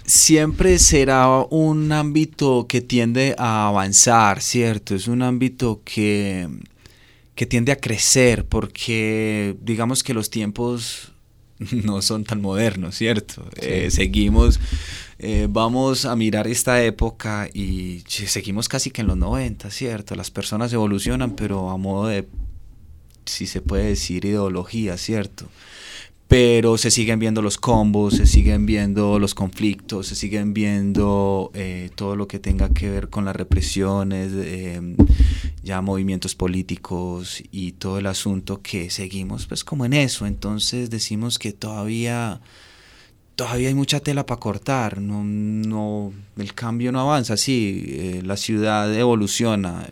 siempre 0.06 0.80
será 0.80 1.28
un 1.50 1.92
ámbito 1.92 2.66
que 2.68 2.80
tiende 2.80 3.36
a 3.38 3.68
avanzar, 3.68 4.42
¿cierto? 4.42 4.96
Es 4.96 5.10
un 5.10 5.22
ámbito 5.22 5.82
que, 5.84 6.48
que 7.36 7.46
tiende 7.46 7.74
a 7.74 7.75
crecer 7.75 8.46
porque 8.46 9.58
digamos 9.62 10.04
que 10.04 10.13
los 10.13 10.30
tiempos 10.30 11.12
no 11.84 12.01
son 12.01 12.24
tan 12.24 12.42
modernos, 12.42 12.96
¿cierto? 12.96 13.46
Eh, 13.56 13.92
seguimos, 13.92 14.60
eh, 15.18 15.48
vamos 15.50 16.06
a 16.06 16.16
mirar 16.16 16.48
esta 16.48 16.82
época 16.84 17.50
y 17.54 18.04
seguimos 18.08 18.70
casi 18.70 18.92
que 18.92 19.01
en 19.01 19.08
los 19.08 19.18
90, 19.18 19.70
¿cierto? 19.70 20.16
Las 20.16 20.32
personas 20.32 20.72
evolucionan, 20.72 21.36
pero 21.36 21.70
a 21.70 21.78
modo 21.78 22.08
de, 22.08 22.28
si 23.25 23.46
se 23.46 23.62
puede 23.62 23.86
decir, 23.89 24.25
ideología, 24.25 24.98
¿cierto? 24.98 25.48
Pero 26.29 26.77
se 26.77 26.91
siguen 26.91 27.17
viendo 27.17 27.41
los 27.41 27.57
combos, 27.57 28.17
se 28.17 28.27
siguen 28.27 28.67
viendo 28.67 29.17
los 29.17 29.33
conflictos, 29.33 30.05
se 30.05 30.15
siguen 30.15 30.53
viendo 30.53 31.50
eh, 31.55 31.89
todo 31.95 32.15
lo 32.15 32.27
que 32.27 32.38
tenga 32.38 32.69
que 32.69 32.88
ver 32.88 33.09
con 33.09 33.25
las 33.25 33.36
represiones, 33.36 34.31
eh, 34.36 34.95
ya 35.63 35.81
movimientos 35.81 36.36
políticos 36.36 37.41
y 37.51 37.71
todo 37.71 37.98
el 37.98 38.05
asunto 38.05 38.62
que 38.62 38.91
seguimos 38.91 39.48
pues 39.48 39.63
como 39.63 39.86
en 39.86 39.93
eso. 39.93 40.27
Entonces 40.27 40.91
decimos 40.91 41.39
que 41.39 41.51
todavía 41.51 42.41
todavía 43.36 43.69
hay 43.69 43.74
mucha 43.74 44.00
tela 44.00 44.27
para 44.27 44.39
cortar, 44.39 45.01
no, 45.01 45.24
no, 45.24 46.13
el 46.38 46.53
cambio 46.53 46.91
no 46.91 47.00
avanza, 47.00 47.38
sí, 47.38 47.86
eh, 47.88 48.21
la 48.24 48.38
ciudad 48.38 48.93
evoluciona, 48.95 49.88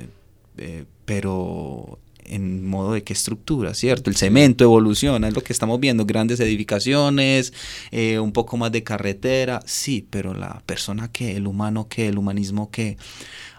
pero 1.06 1.98
en 2.28 2.66
modo 2.68 2.94
de 2.94 3.04
qué 3.04 3.14
estructura, 3.14 3.74
¿cierto? 3.74 4.10
El 4.10 4.16
cemento 4.16 4.64
evoluciona, 4.64 5.28
es 5.28 5.34
lo 5.34 5.44
que 5.44 5.54
estamos 5.54 5.80
viendo, 5.80 6.06
grandes 6.06 6.40
edificaciones, 6.40 7.54
eh, 7.92 8.20
un 8.20 8.32
poco 8.32 8.58
más 8.58 8.72
de 8.72 8.84
carretera, 8.84 9.62
sí, 9.66 10.06
pero 10.10 10.34
la 10.34 10.62
persona 10.66 11.12
que, 11.12 11.36
el 11.38 11.48
humano 11.48 11.88
que, 11.88 12.08
el 12.08 12.18
humanismo 12.18 12.70
que, 12.72 12.98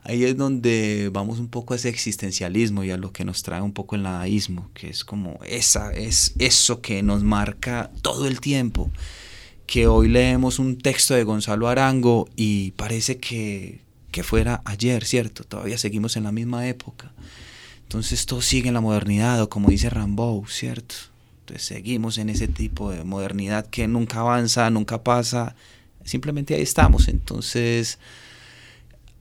ahí 0.05 0.25
es 0.25 0.37
donde 0.37 1.11
vamos 1.13 1.39
un 1.39 1.49
poco 1.49 1.75
a 1.75 1.77
ese 1.77 1.89
existencialismo 1.89 2.85
y 2.85 2.91
a 2.91 2.97
lo 2.97 3.13
que 3.13 3.25
nos 3.25 3.43
trae 3.43 3.61
un 3.61 3.73
poco 3.73 3.97
el 3.97 4.03
nadaísmo, 4.03 4.71
que 4.75 4.89
es 4.89 5.05
como 5.05 5.39
esa, 5.47 5.93
es 5.93 6.35
eso 6.39 6.81
que 6.81 7.03
nos 7.03 7.23
marca 7.23 7.91
todo 8.03 8.27
el 8.27 8.41
tiempo, 8.41 8.91
que 9.67 9.87
hoy 9.87 10.09
leemos 10.09 10.59
un 10.59 10.79
texto 10.79 11.15
de 11.15 11.25
Gonzalo 11.25 11.69
Arango 11.69 12.29
y 12.37 12.71
parece 12.73 13.19
que, 13.19 13.81
que 14.11 14.23
fuera 14.23 14.63
ayer, 14.65 15.05
¿cierto? 15.05 15.45
Todavía 15.45 15.77
seguimos 15.77 16.17
en 16.17 16.25
la 16.25 16.33
misma 16.33 16.67
época. 16.67 17.13
Entonces 17.89 18.27
todo 18.27 18.43
sigue 18.43 18.69
en 18.69 18.75
la 18.75 18.83
modernidad, 18.83 19.41
o 19.41 19.49
como 19.49 19.71
dice 19.71 19.89
Rambo, 19.89 20.45
¿cierto? 20.47 20.95
Entonces 21.41 21.67
seguimos 21.67 22.19
en 22.19 22.29
ese 22.29 22.47
tipo 22.47 22.91
de 22.91 23.03
modernidad 23.03 23.65
que 23.65 23.89
nunca 23.89 24.21
avanza, 24.21 24.69
nunca 24.69 25.03
pasa, 25.03 25.57
simplemente 26.05 26.55
ahí 26.55 26.61
estamos. 26.61 27.09
Entonces 27.09 27.99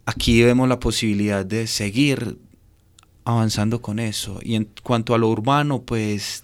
aquí 0.05 0.43
vemos 0.43 0.67
la 0.67 0.81
posibilidad 0.81 1.45
de 1.45 1.65
seguir 1.65 2.39
avanzando 3.23 3.81
con 3.81 3.99
eso. 3.99 4.41
Y 4.43 4.55
en 4.55 4.67
cuanto 4.83 5.15
a 5.15 5.17
lo 5.17 5.29
urbano, 5.29 5.83
pues 5.83 6.43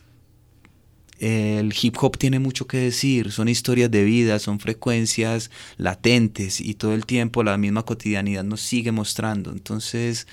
el 1.19 1.73
hip 1.81 1.97
hop 1.99 2.17
tiene 2.17 2.39
mucho 2.39 2.67
que 2.67 2.77
decir, 2.77 3.33
son 3.33 3.49
historias 3.49 3.91
de 3.91 4.05
vida, 4.05 4.39
son 4.39 4.61
frecuencias 4.61 5.51
latentes 5.75 6.61
y 6.61 6.75
todo 6.75 6.93
el 6.93 7.05
tiempo 7.05 7.43
la 7.43 7.57
misma 7.57 7.83
cotidianidad 7.83 8.45
nos 8.45 8.61
sigue 8.61 8.93
mostrando. 8.93 9.51
Entonces 9.51 10.25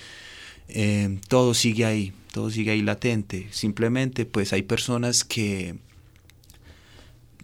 eh, 0.74 1.18
todo 1.28 1.54
sigue 1.54 1.84
ahí, 1.84 2.12
todo 2.32 2.50
sigue 2.50 2.72
ahí 2.72 2.82
latente. 2.82 3.48
Simplemente 3.50 4.26
pues 4.26 4.52
hay 4.52 4.62
personas 4.62 5.24
que, 5.24 5.76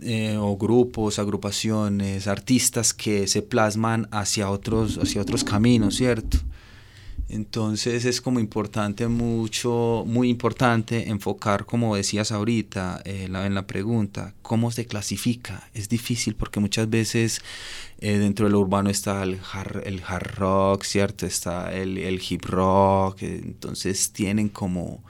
eh, 0.03 0.37
o 0.39 0.57
grupos, 0.57 1.19
agrupaciones, 1.19 2.27
artistas 2.27 2.93
que 2.93 3.27
se 3.27 3.43
plasman 3.43 4.09
hacia 4.11 4.51
otros, 4.51 4.99
hacia 4.99 5.23
otros 5.23 5.45
caminos, 5.45 5.97
¿cierto? 5.97 6.39
Entonces 7.29 8.05
es 8.05 8.21
como 8.21 8.39
importante, 8.39 9.09
mucho, 9.09 10.05
muy 10.07 10.29
importante 10.29 11.09
enfocar, 11.09 11.67
como 11.67 11.97
decías 11.97 12.31
ahorita 12.31 13.03
eh, 13.05 13.25
en 13.29 13.55
la 13.55 13.67
pregunta, 13.67 14.35
cómo 14.43 14.71
se 14.71 14.87
clasifica. 14.87 15.69
Es 15.75 15.89
difícil 15.89 16.37
porque 16.37 16.61
muchas 16.61 16.89
veces 16.89 17.43
eh, 17.99 18.19
dentro 18.19 18.47
de 18.47 18.53
lo 18.53 18.61
urbano 18.61 18.91
está 18.91 19.25
el 19.25 19.41
hard, 19.53 19.83
el 19.87 20.03
hard 20.07 20.37
rock, 20.37 20.85
¿cierto? 20.85 21.27
Está 21.27 21.75
el, 21.75 21.99
el 21.99 22.23
hip 22.29 22.45
rock, 22.45 23.23
eh, 23.23 23.41
entonces 23.45 24.13
tienen 24.13 24.49
como, 24.49 25.03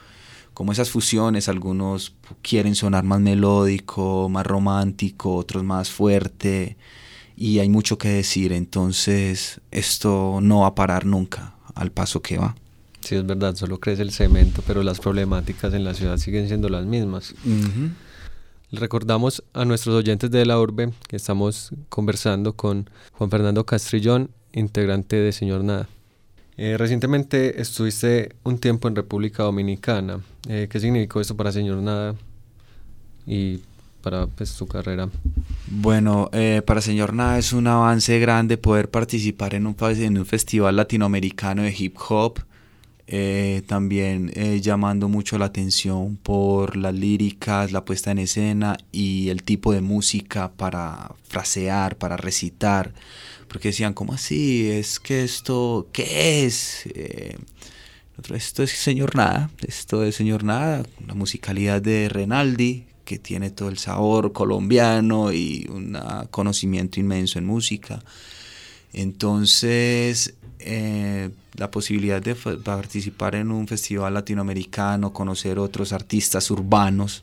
como 0.54 0.72
esas 0.72 0.90
fusiones, 0.90 1.50
algunos 1.50 2.14
quieren 2.40 2.74
sonar 2.74 3.04
más 3.04 3.20
melódico, 3.20 4.30
más 4.30 4.46
romántico, 4.46 5.34
otros 5.36 5.64
más 5.64 5.90
fuerte, 5.90 6.78
y 7.36 7.58
hay 7.58 7.68
mucho 7.68 7.98
que 7.98 8.08
decir, 8.08 8.52
entonces 8.52 9.60
esto 9.70 10.38
no 10.40 10.60
va 10.60 10.68
a 10.68 10.74
parar 10.74 11.04
nunca 11.04 11.55
al 11.76 11.92
paso 11.92 12.20
que 12.20 12.38
va. 12.38 12.56
Sí, 13.00 13.14
es 13.14 13.24
verdad, 13.24 13.54
solo 13.54 13.78
crece 13.78 14.02
el 14.02 14.10
cemento, 14.10 14.62
pero 14.66 14.82
las 14.82 14.98
problemáticas 14.98 15.72
en 15.74 15.84
la 15.84 15.94
ciudad 15.94 16.16
siguen 16.16 16.48
siendo 16.48 16.68
las 16.68 16.84
mismas. 16.84 17.34
Recordamos 18.72 19.44
a 19.52 19.64
nuestros 19.64 19.94
oyentes 19.94 20.30
de 20.32 20.44
la 20.44 20.58
urbe 20.58 20.90
que 21.06 21.14
estamos 21.14 21.70
conversando 21.88 22.54
con 22.54 22.90
Juan 23.12 23.30
Fernando 23.30 23.64
Castrillón, 23.64 24.30
integrante 24.52 25.16
de 25.16 25.30
Señor 25.30 25.62
Nada. 25.62 25.88
Eh, 26.56 26.76
recientemente 26.78 27.60
estuviste 27.60 28.34
un 28.42 28.58
tiempo 28.58 28.88
en 28.88 28.96
República 28.96 29.44
Dominicana. 29.44 30.20
Eh, 30.48 30.66
¿Qué 30.68 30.80
significó 30.80 31.20
esto 31.20 31.36
para 31.36 31.52
Señor 31.52 31.76
Nada 31.76 32.16
y 33.26 33.60
para 34.02 34.26
pues, 34.26 34.56
tu 34.56 34.66
carrera? 34.66 35.08
Bueno, 35.68 36.30
eh, 36.32 36.62
para 36.64 36.80
Señor 36.80 37.12
Nada 37.12 37.38
es 37.38 37.52
un 37.52 37.66
avance 37.66 38.20
grande 38.20 38.56
poder 38.56 38.88
participar 38.88 39.54
en 39.54 39.66
un, 39.66 39.74
festival 40.24 40.76
latinoamericano 40.76 41.62
de 41.62 41.74
hip 41.76 41.96
hop. 42.08 42.40
eh, 43.08 43.62
también 43.66 44.32
eh, 44.34 44.60
llamando 44.60 45.08
mucho 45.08 45.38
la 45.38 45.46
atención 45.46 46.16
por 46.16 46.76
las 46.76 46.94
líricas, 46.94 47.72
la 47.72 47.84
puesta 47.84 48.10
en 48.10 48.18
escena 48.18 48.76
y 48.92 49.28
el 49.28 49.42
tipo 49.44 49.72
de 49.72 49.80
música 49.80 50.52
para 50.52 51.14
frasear, 51.28 51.96
para 51.98 52.16
recitar, 52.16 52.92
porque 53.48 53.68
decían, 53.68 53.94
¿cómo 53.94 54.12
así? 54.14 54.68
Es 54.70 55.00
que 55.00 55.24
esto, 55.24 55.88
¿qué 55.92 56.46
es? 56.46 56.86
Eh, 56.94 57.36
esto 58.34 58.62
es 58.62 58.70
Señor 58.72 59.14
Nada, 59.16 59.50
esto 59.66 60.04
es 60.04 60.16
Señor 60.16 60.44
Nada, 60.44 60.84
la 61.06 61.14
musicalidad 61.14 61.82
de 61.82 62.08
Renaldi, 62.08 62.86
que 63.06 63.18
tiene 63.18 63.50
todo 63.50 63.70
el 63.70 63.78
sabor 63.78 64.32
colombiano 64.32 65.32
y 65.32 65.66
un 65.70 65.96
conocimiento 66.30 67.00
inmenso 67.00 67.38
en 67.38 67.46
música. 67.46 68.02
Entonces, 68.92 70.34
eh, 70.58 71.30
la 71.54 71.70
posibilidad 71.70 72.20
de 72.20 72.34
participar 72.34 73.36
en 73.36 73.50
un 73.50 73.68
festival 73.68 74.12
latinoamericano, 74.12 75.12
conocer 75.12 75.58
otros 75.58 75.92
artistas 75.92 76.50
urbanos, 76.50 77.22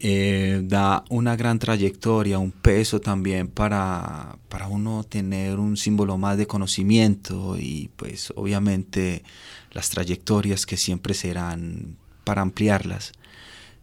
eh, 0.00 0.62
da 0.64 1.04
una 1.10 1.36
gran 1.36 1.60
trayectoria, 1.60 2.38
un 2.38 2.50
peso 2.50 3.00
también 3.00 3.46
para, 3.46 4.36
para 4.48 4.66
uno 4.66 5.04
tener 5.04 5.60
un 5.60 5.76
símbolo 5.76 6.18
más 6.18 6.36
de 6.38 6.48
conocimiento 6.48 7.56
y 7.56 7.90
pues 7.94 8.32
obviamente 8.34 9.22
las 9.70 9.90
trayectorias 9.90 10.66
que 10.66 10.76
siempre 10.76 11.14
serán 11.14 11.96
para 12.24 12.42
ampliarlas. 12.42 13.12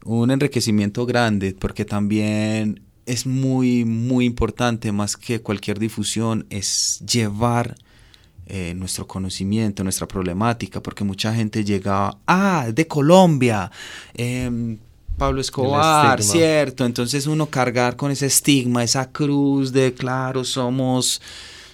Un 0.06 0.32
enriquecimiento 0.32 1.06
grande 1.06 1.56
porque 1.58 1.86
también 1.86 2.82
es 3.06 3.26
muy, 3.26 3.86
muy 3.86 4.26
importante, 4.26 4.92
más 4.92 5.18
que 5.18 5.42
cualquier 5.42 5.80
difusión, 5.80 6.46
es 6.50 7.02
llevar 7.06 7.76
eh, 8.46 8.74
nuestro 8.76 9.08
conocimiento, 9.08 9.84
nuestra 9.84 10.08
problemática, 10.08 10.82
porque 10.82 11.04
mucha 11.04 11.34
gente 11.34 11.64
llega, 11.64 12.18
ah, 12.28 12.68
de 12.74 12.88
Colombia, 12.88 13.72
em, 14.14 14.78
Pablo 15.18 15.42
Escobar, 15.42 16.24
cierto, 16.24 16.86
entonces 16.86 17.28
uno 17.28 17.46
cargar 17.48 17.96
con 17.96 18.10
ese 18.10 18.26
estigma, 18.26 18.84
esa 18.84 19.12
cruz 19.12 19.72
de, 19.72 19.94
claro, 19.94 20.44
somos 20.44 21.22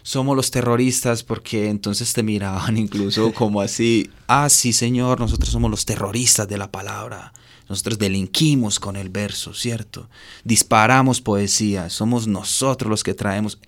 somos 0.03 0.36
los 0.36 0.51
terroristas 0.51 1.24
porque 1.24 1.67
entonces 1.67 2.13
te 2.13 2.22
miraban 2.22 2.77
incluso 2.86 3.32
como 3.34 3.62
así, 3.62 4.10
ah, 4.27 4.50
sí 4.50 4.74
señor, 4.74 5.20
nosotros 5.20 5.50
somos 5.50 5.72
los 5.72 5.86
terroristas 5.86 6.48
de 6.48 6.58
la 6.58 6.72
palabra, 6.72 7.34
nosotros 7.67 7.98
delinquimos 7.98 8.79
con 8.79 8.95
el 8.95 9.10
verso, 9.10 9.53
¿cierto? 9.53 10.10
Disparamos 10.43 11.22
poesía, 11.22 11.89
somos 11.89 12.27
nosotros 12.27 12.89
los 12.89 13.03
que 13.03 13.13
traemos. 13.13 13.60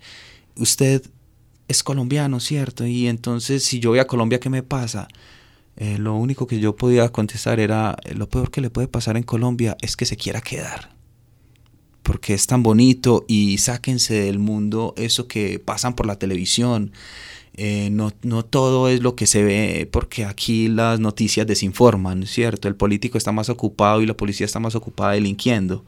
Usted 0.56 1.02
es 1.68 1.82
colombiano, 1.82 2.40
¿cierto? 2.40 2.86
Y 2.86 3.08
entonces 3.08 3.64
si 3.64 3.80
yo 3.80 3.90
voy 3.90 3.98
a 3.98 4.06
Colombia, 4.06 4.40
¿qué 4.40 4.50
me 4.50 4.62
pasa? 4.62 5.08
Eh, 5.76 5.98
lo 5.98 6.16
único 6.16 6.46
que 6.46 6.58
yo 6.58 6.74
podía 6.74 7.08
contestar 7.10 7.60
era, 7.60 7.96
eh, 8.04 8.14
lo 8.14 8.28
peor 8.28 8.50
que 8.50 8.60
le 8.60 8.70
puede 8.70 8.88
pasar 8.88 9.16
en 9.16 9.22
Colombia 9.22 9.76
es 9.80 9.96
que 9.96 10.06
se 10.06 10.16
quiera 10.16 10.40
quedar. 10.40 10.96
Porque 12.02 12.34
es 12.34 12.46
tan 12.46 12.62
bonito 12.62 13.24
y 13.28 13.58
sáquense 13.58 14.14
del 14.14 14.38
mundo 14.38 14.94
eso 14.96 15.28
que 15.28 15.58
pasan 15.58 15.94
por 15.94 16.06
la 16.06 16.18
televisión. 16.18 16.92
Eh, 17.60 17.90
no, 17.90 18.12
no 18.22 18.44
todo 18.44 18.88
es 18.88 19.02
lo 19.02 19.16
que 19.16 19.26
se 19.26 19.42
ve 19.42 19.88
porque 19.90 20.24
aquí 20.24 20.68
las 20.68 21.00
noticias 21.00 21.44
desinforman, 21.44 22.24
¿cierto? 22.24 22.68
El 22.68 22.76
político 22.76 23.18
está 23.18 23.32
más 23.32 23.48
ocupado 23.48 24.00
y 24.00 24.06
la 24.06 24.16
policía 24.16 24.46
está 24.46 24.60
más 24.60 24.76
ocupada 24.76 25.12
delinquiendo 25.12 25.84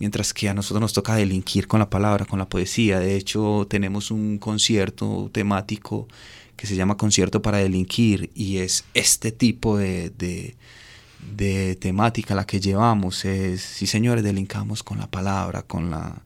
mientras 0.00 0.32
que 0.32 0.48
a 0.48 0.54
nosotros 0.54 0.80
nos 0.80 0.94
toca 0.94 1.14
delinquir 1.14 1.68
con 1.68 1.78
la 1.78 1.90
palabra, 1.90 2.24
con 2.24 2.38
la 2.38 2.48
poesía. 2.48 2.98
De 2.98 3.16
hecho, 3.16 3.66
tenemos 3.68 4.10
un 4.10 4.38
concierto 4.38 5.28
temático 5.30 6.08
que 6.56 6.66
se 6.66 6.74
llama 6.74 6.96
Concierto 6.96 7.42
para 7.42 7.58
Delinquir 7.58 8.30
y 8.34 8.58
es 8.58 8.84
este 8.94 9.30
tipo 9.30 9.76
de, 9.76 10.10
de, 10.16 11.76
temática 11.76 12.34
la 12.34 12.46
que 12.46 12.60
llevamos. 12.60 13.26
Es, 13.26 13.60
sí 13.60 13.86
señores, 13.86 14.24
delincamos 14.24 14.82
con 14.82 14.98
la 14.98 15.10
palabra, 15.10 15.62
con 15.62 15.90
la, 15.90 16.22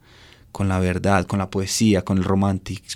con 0.55 0.69
la 0.69 0.79
verdad, 0.79 1.27
con 1.27 1.41
la 1.41 1.51
poesía, 1.51 2.05
con 2.05 2.17
el, 2.17 2.25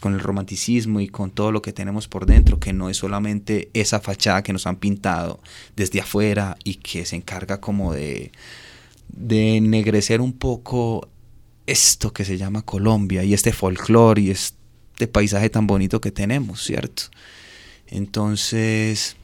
con 0.01 0.15
el 0.15 0.21
romanticismo 0.21 1.01
y 1.01 1.09
con 1.09 1.33
todo 1.33 1.51
lo 1.51 1.61
que 1.61 1.73
tenemos 1.73 2.07
por 2.07 2.25
dentro, 2.25 2.61
que 2.61 2.73
no 2.73 2.89
es 2.89 2.99
solamente 2.99 3.69
esa 3.75 3.99
fachada 3.99 4.45
que 4.45 4.53
nos 4.53 4.69
han 4.69 4.77
pintado 4.77 5.41
desde 5.75 6.01
afuera 6.01 6.57
y 6.63 6.77
que 6.77 7.05
se 7.05 7.17
encarga 7.17 7.61
como 7.61 7.93
de 7.93 8.31
de 9.09 9.57
ennegrecer 9.57 10.21
un 10.21 10.33
poco 10.33 11.09
esto 11.67 12.13
que 12.13 12.25
se 12.25 12.39
llama 12.39 12.63
Colombia 12.63 13.25
y 13.25 13.35
este 13.35 13.53
folclore 13.53 14.23
y 14.23 14.31
este 14.31 15.09
paisaje 15.11 15.51
tan 15.51 15.67
bonito 15.67 16.01
que 16.01 16.13
tenemos, 16.13 16.63
¿cierto? 16.63 17.05
Entonces, 17.89 19.17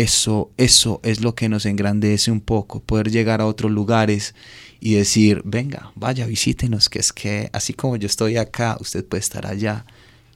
eso, 0.00 0.50
eso 0.56 1.00
es 1.02 1.20
lo 1.20 1.34
que 1.34 1.48
nos 1.48 1.66
engrandece 1.66 2.30
un 2.30 2.40
poco, 2.40 2.80
poder 2.80 3.10
llegar 3.10 3.40
a 3.40 3.46
otros 3.46 3.70
lugares 3.70 4.34
y 4.80 4.94
decir, 4.94 5.42
venga, 5.44 5.92
vaya, 5.94 6.26
visítenos, 6.26 6.88
que 6.88 7.00
es 7.00 7.12
que 7.12 7.50
así 7.52 7.74
como 7.74 7.96
yo 7.96 8.06
estoy 8.06 8.38
acá, 8.38 8.78
usted 8.80 9.04
puede 9.04 9.20
estar 9.20 9.46
allá 9.46 9.84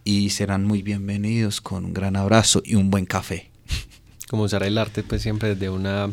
y 0.05 0.31
serán 0.31 0.65
muy 0.67 0.83
bienvenidos 0.83 1.63
con 1.63 1.87
un 1.87 1.95
gran 1.95 2.15
abrazo 2.15 2.61
y 2.63 2.75
un 2.75 2.91
buen 2.91 3.07
café. 3.07 3.51
Como 4.29 4.43
usar 4.43 4.63
el 4.65 4.77
arte 4.77 5.03
pues 5.03 5.23
siempre 5.23 5.55
desde 5.55 5.71
una, 5.71 6.13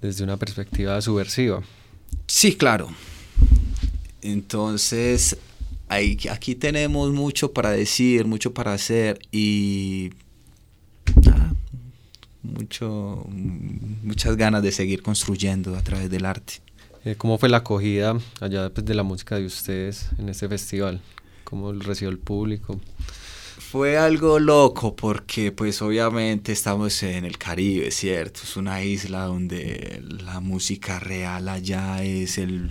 desde 0.00 0.24
una 0.24 0.38
perspectiva 0.38 1.00
subversiva. 1.02 1.62
Sí, 2.26 2.54
claro. 2.54 2.88
Entonces, 4.22 5.36
aquí 5.88 6.54
tenemos 6.54 7.12
mucho 7.12 7.52
para 7.52 7.72
decir, 7.72 8.24
mucho 8.24 8.54
para 8.54 8.72
hacer 8.72 9.18
y 9.32 10.12
mucho, 12.42 13.24
muchas 13.28 14.36
ganas 14.36 14.62
de 14.62 14.72
seguir 14.72 15.02
construyendo 15.02 15.76
a 15.76 15.82
través 15.82 16.10
del 16.10 16.24
arte. 16.24 16.54
Eh, 17.04 17.14
¿Cómo 17.16 17.38
fue 17.38 17.48
la 17.48 17.58
acogida 17.58 18.18
allá 18.40 18.64
después 18.64 18.84
de 18.84 18.94
la 18.94 19.02
música 19.02 19.36
de 19.36 19.46
ustedes 19.46 20.10
en 20.18 20.28
este 20.28 20.48
festival? 20.48 21.00
¿Cómo 21.44 21.72
recibió 21.72 22.10
el 22.10 22.18
público? 22.18 22.78
Fue 23.58 23.96
algo 23.96 24.38
loco 24.38 24.96
porque 24.96 25.52
pues 25.52 25.80
obviamente 25.80 26.52
estamos 26.52 27.02
en 27.02 27.24
el 27.24 27.38
Caribe, 27.38 27.90
¿cierto? 27.90 28.40
Es 28.42 28.56
una 28.56 28.82
isla 28.82 29.24
donde 29.24 30.02
la 30.24 30.40
música 30.40 30.98
real 30.98 31.48
allá 31.48 32.02
es 32.02 32.36
el, 32.36 32.70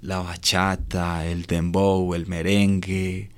la 0.00 0.20
bachata, 0.20 1.26
el 1.26 1.44
dembow, 1.44 2.14
el 2.14 2.26
merengue, 2.26 3.30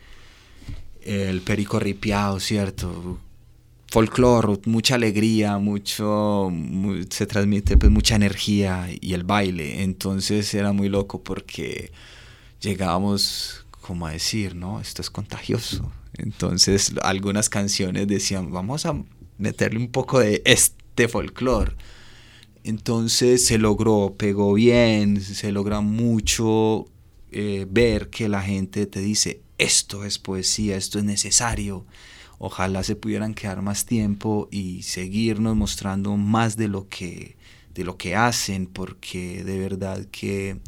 el 1.02 1.40
perico 1.40 1.80
ripiado, 1.80 2.38
¿cierto? 2.38 3.18
Folclore, 3.94 4.60
mucha 4.66 4.96
alegría, 4.96 5.58
mucho, 5.58 6.52
se 7.10 7.26
transmite 7.26 7.76
pues 7.76 7.92
mucha 7.92 8.16
energía 8.16 8.88
y 9.00 9.14
el 9.14 9.24
baile. 9.24 9.82
Entonces 9.82 10.52
era 10.52 10.72
muy 10.72 10.88
loco 10.88 11.22
porque 11.22 11.92
llegábamos 12.60 13.64
como 13.80 14.06
a 14.06 14.10
decir, 14.10 14.54
no, 14.54 14.80
esto 14.80 15.00
es 15.00 15.10
contagioso 15.10 15.92
entonces 16.18 16.92
algunas 17.02 17.48
canciones 17.48 18.06
decían, 18.06 18.50
vamos 18.52 18.86
a 18.86 19.02
meterle 19.38 19.78
un 19.78 19.88
poco 19.88 20.20
de 20.20 20.42
este 20.44 21.08
folclore. 21.08 21.72
Entonces 22.62 23.46
se 23.46 23.58
logró, 23.58 24.14
pegó 24.16 24.54
bien, 24.54 25.20
se 25.20 25.52
logra 25.52 25.80
mucho 25.80 26.86
eh, 27.30 27.66
ver 27.68 28.08
que 28.10 28.28
la 28.28 28.42
gente 28.42 28.86
te 28.86 29.00
dice, 29.00 29.42
esto 29.58 30.04
es 30.04 30.18
poesía, 30.18 30.76
esto 30.76 30.98
es 30.98 31.04
necesario. 31.04 31.84
Ojalá 32.46 32.82
se 32.82 32.94
pudieran 32.94 33.32
quedar 33.32 33.62
más 33.62 33.86
tiempo 33.86 34.48
y 34.50 34.82
seguirnos 34.82 35.56
mostrando 35.56 36.18
más 36.18 36.58
de 36.58 36.68
lo 36.68 36.90
que, 36.90 37.36
de 37.74 37.84
lo 37.84 37.96
que 37.96 38.16
hacen, 38.16 38.66
porque 38.66 39.42
de 39.44 39.58
verdad 39.58 40.04
que 40.12 40.58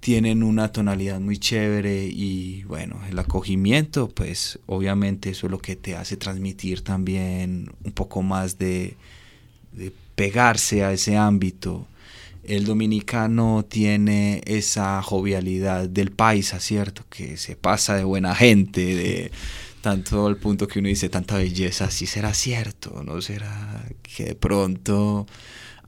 tienen 0.00 0.42
una 0.42 0.72
tonalidad 0.72 1.20
muy 1.20 1.36
chévere 1.36 2.06
y 2.06 2.64
bueno, 2.64 2.98
el 3.10 3.18
acogimiento, 3.18 4.08
pues 4.08 4.58
obviamente 4.64 5.28
eso 5.28 5.48
es 5.48 5.50
lo 5.50 5.58
que 5.58 5.76
te 5.76 5.96
hace 5.96 6.16
transmitir 6.16 6.82
también 6.82 7.70
un 7.84 7.92
poco 7.92 8.22
más 8.22 8.56
de, 8.56 8.96
pegarse 10.14 10.82
a 10.82 10.94
ese 10.94 11.18
ámbito. 11.18 11.86
El 12.42 12.64
dominicano 12.64 13.66
tiene 13.68 14.40
esa 14.46 15.02
jovialidad 15.02 15.90
del 15.90 16.10
paisa, 16.10 16.58
¿cierto? 16.58 17.04
Que 17.10 17.36
se 17.36 17.54
pasa 17.54 17.96
de 17.96 18.04
buena 18.04 18.34
gente, 18.34 18.94
de 18.94 19.30
tanto 19.80 20.26
al 20.26 20.36
punto 20.36 20.66
que 20.66 20.78
uno 20.78 20.88
dice 20.88 21.08
tanta 21.08 21.36
belleza, 21.36 21.90
si 21.90 22.06
será 22.06 22.34
cierto, 22.34 23.02
no 23.02 23.20
será 23.20 23.84
que 24.02 24.24
de 24.24 24.34
pronto 24.34 25.26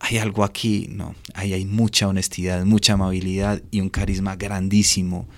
hay 0.01 0.19
algo 0.19 0.45
aquí, 0.45 0.89
no, 0.91 1.15
ahí 1.35 1.53
hay 1.53 1.65
mucha 1.65 2.09
honestidad, 2.09 2.65
mucha 2.65 2.95
amabilidad 2.95 3.63
y 3.71 3.81
un 3.81 3.89
carisma 3.89 4.37
grandísimo. 4.37 5.29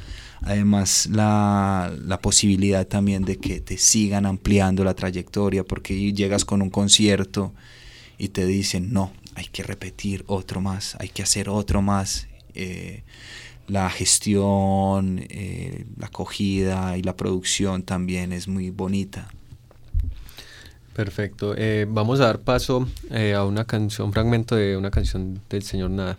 Además, 0.41 1.09
la, 1.11 1.95
la, 2.05 2.21
posibilidad 2.21 2.87
también 2.87 3.25
de 3.25 3.39
que 3.39 3.61
te 3.61 3.79
sigan 3.79 4.27
ampliando 4.27 4.85
la 4.85 4.95
trayectoria, 4.95 5.65
porque 5.65 6.13
llegas 6.13 6.45
con 6.45 6.61
un 6.61 6.71
concierto 6.71 7.55
y 8.19 8.29
te 8.29 8.47
dicen, 8.47 8.93
no, 8.93 9.13
hay 9.35 9.47
que 9.47 9.63
repetir 9.63 10.25
otro 10.27 10.61
más, 10.61 10.97
hay 10.99 11.09
que 11.09 11.23
hacer 11.23 11.49
otro 11.49 11.83
más. 11.83 12.29
Eh, 12.55 13.03
la 13.69 13.91
gestión, 13.91 15.21
eh, 15.29 15.87
la 15.99 16.07
acogida 16.07 16.97
y 16.97 17.03
la 17.03 17.17
producción 17.17 17.83
también 17.83 18.33
es 18.33 18.49
muy 18.49 18.71
bonita. 18.71 19.29
Perfecto. 20.95 21.55
Eh, 21.57 21.87
vamos 21.89 22.21
a 22.21 22.27
dar 22.27 22.41
paso 22.41 22.89
eh, 23.11 23.35
a 23.35 23.45
una 23.45 23.65
canción, 23.65 24.09
un 24.09 24.13
fragmento 24.13 24.55
de 24.55 24.77
una 24.77 24.91
canción 24.91 25.41
del 25.51 25.63
señor 25.63 25.91
Nada. 25.91 26.19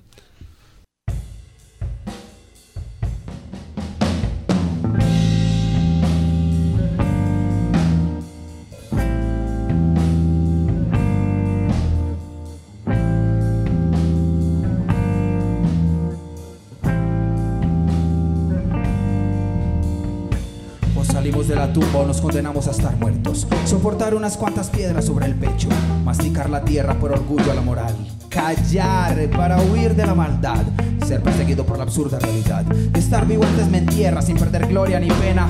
Unas 24.25 24.37
cuantas 24.37 24.71
piedras 24.71 25.05
sobre 25.05 25.27
el 25.27 25.35
pecho. 25.35 25.69
Masticar 26.03 26.49
la 26.49 26.61
tierra 26.65 26.95
por 26.95 27.11
orgullo 27.11 27.51
a 27.51 27.53
la 27.53 27.61
moral. 27.61 27.95
Callar 28.27 29.15
para 29.29 29.61
huir 29.61 29.95
de 29.95 30.03
la 30.03 30.15
maldad. 30.15 30.63
Ser 31.05 31.21
perseguido 31.21 31.63
por 31.63 31.77
la 31.77 31.83
absurda 31.83 32.17
realidad. 32.17 32.65
Estar 32.95 33.27
vivo 33.27 33.43
antes 33.43 33.67
me 33.67 33.77
entierra 33.77 34.23
sin 34.23 34.35
perder 34.35 34.65
gloria 34.65 34.99
ni 34.99 35.09
pena. 35.09 35.47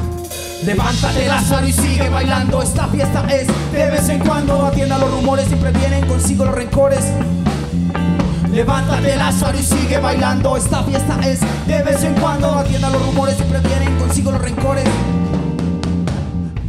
Levántate 0.65 1.25
Lázaro 1.25 1.65
y 1.65 1.71
sigue 1.71 2.09
bailando. 2.09 2.61
Esta 2.61 2.89
fiesta 2.89 3.25
es 3.33 3.47
de 3.71 3.91
vez 3.91 4.09
en 4.09 4.19
cuando. 4.19 4.65
Atienda 4.65 4.97
los 4.97 5.09
rumores, 5.09 5.47
siempre 5.47 5.71
vienen 5.71 6.05
consigo 6.05 6.43
los 6.43 6.55
rencores. 6.55 7.05
Levántate 8.51 9.15
Lázaro 9.15 9.57
y 9.57 9.63
sigue 9.63 9.99
bailando. 9.99 10.57
Esta 10.57 10.83
fiesta 10.83 11.17
es 11.25 11.39
de 11.65 11.81
vez 11.81 12.03
en 12.03 12.13
cuando. 12.15 12.51
Atienda 12.51 12.89
los 12.89 13.01
rumores, 13.05 13.37
siempre 13.37 13.59
vienen 13.61 13.97
consigo 13.97 14.31
los 14.31 14.41
rencores. 14.41 14.83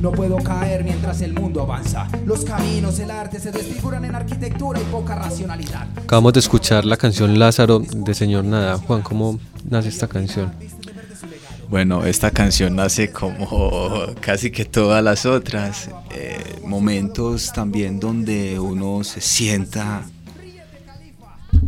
No 0.06 0.12
puedo 0.12 0.36
caer 0.36 0.84
mientras 0.84 1.20
el 1.20 1.32
mundo 1.32 1.62
avanza. 1.62 2.06
Los 2.24 2.44
caminos, 2.44 3.00
el 3.00 3.10
arte 3.10 3.40
se 3.40 3.50
desfiguran 3.50 4.04
en 4.04 4.14
arquitectura 4.14 4.80
y 4.80 4.84
poca 4.84 5.16
racionalidad. 5.16 5.88
Acabamos 5.96 6.32
de 6.32 6.38
escuchar 6.38 6.84
la 6.84 6.96
canción 6.96 7.36
Lázaro 7.40 7.80
de 7.80 8.14
Señor 8.14 8.44
Nada. 8.44 8.78
Juan, 8.78 9.02
¿cómo 9.02 9.40
nace 9.68 9.88
esta 9.88 10.06
canción? 10.06 10.52
Bueno, 11.68 12.06
esta 12.06 12.30
canción 12.30 12.76
nace 12.76 13.10
como 13.10 14.04
casi 14.20 14.52
que 14.52 14.64
todas 14.64 15.02
las 15.02 15.26
otras. 15.26 15.90
Eh, 16.14 16.60
momentos 16.64 17.52
también 17.52 17.98
donde 17.98 18.60
uno 18.60 19.02
se 19.02 19.20
sienta. 19.20 20.04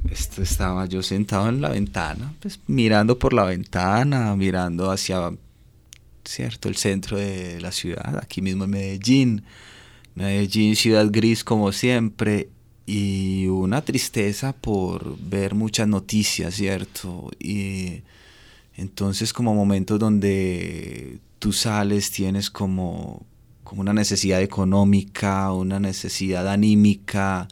Esto 0.09 0.43
estaba 0.43 0.87
yo 0.87 1.03
sentado 1.03 1.49
en 1.49 1.61
la 1.61 1.71
ventana, 1.71 2.33
pues 2.39 2.61
mirando 2.69 3.19
por 3.19 3.33
la 3.33 3.43
ventana, 3.43 4.37
mirando 4.37 4.93
hacia 4.93 5.33
¿cierto? 6.29 6.69
El 6.69 6.77
centro 6.77 7.17
de 7.17 7.61
la 7.61 7.73
ciudad, 7.73 8.19
aquí 8.19 8.43
mismo 8.43 8.65
en 8.65 8.71
Medellín. 8.71 9.43
Medellín, 10.15 10.77
ciudad 10.77 11.09
gris 11.11 11.45
como 11.45 11.73
siempre, 11.73 12.49
y 12.87 13.47
una 13.49 13.83
tristeza 13.83 14.55
por 14.55 15.19
ver 15.19 15.55
muchas 15.55 15.87
noticias, 15.89 16.55
¿cierto? 16.55 17.31
Y 17.39 18.03
entonces 18.77 19.33
como 19.33 19.55
momentos 19.55 19.99
donde 19.99 21.19
tú 21.39 21.53
sales, 21.53 22.11
tienes 22.11 22.51
como, 22.51 23.27
como 23.63 23.83
una 23.83 23.93
necesidad 23.93 24.41
económica, 24.41 25.53
una 25.53 25.79
necesidad 25.81 26.49
anímica, 26.49 27.49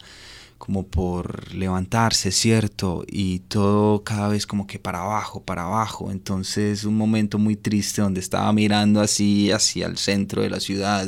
como 0.57 0.87
por 0.87 1.53
levantarse, 1.53 2.31
¿cierto? 2.31 3.03
Y 3.07 3.39
todo 3.39 4.03
cada 4.03 4.27
vez 4.29 4.47
como 4.47 4.67
que 4.67 4.79
para 4.79 5.01
abajo, 5.01 5.43
para 5.43 5.63
abajo. 5.63 6.11
Entonces 6.11 6.83
un 6.83 6.97
momento 6.97 7.37
muy 7.39 7.55
triste 7.55 8.01
donde 8.01 8.19
estaba 8.19 8.51
mirando 8.53 9.01
así 9.01 9.51
hacia 9.51 9.87
el 9.87 9.97
centro 9.97 10.41
de 10.41 10.49
la 10.49 10.59
ciudad. 10.59 11.07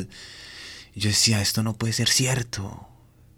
Y 0.95 0.99
yo 0.99 1.09
decía, 1.09 1.41
esto 1.41 1.63
no 1.63 1.75
puede 1.75 1.93
ser 1.93 2.09
cierto. 2.09 2.87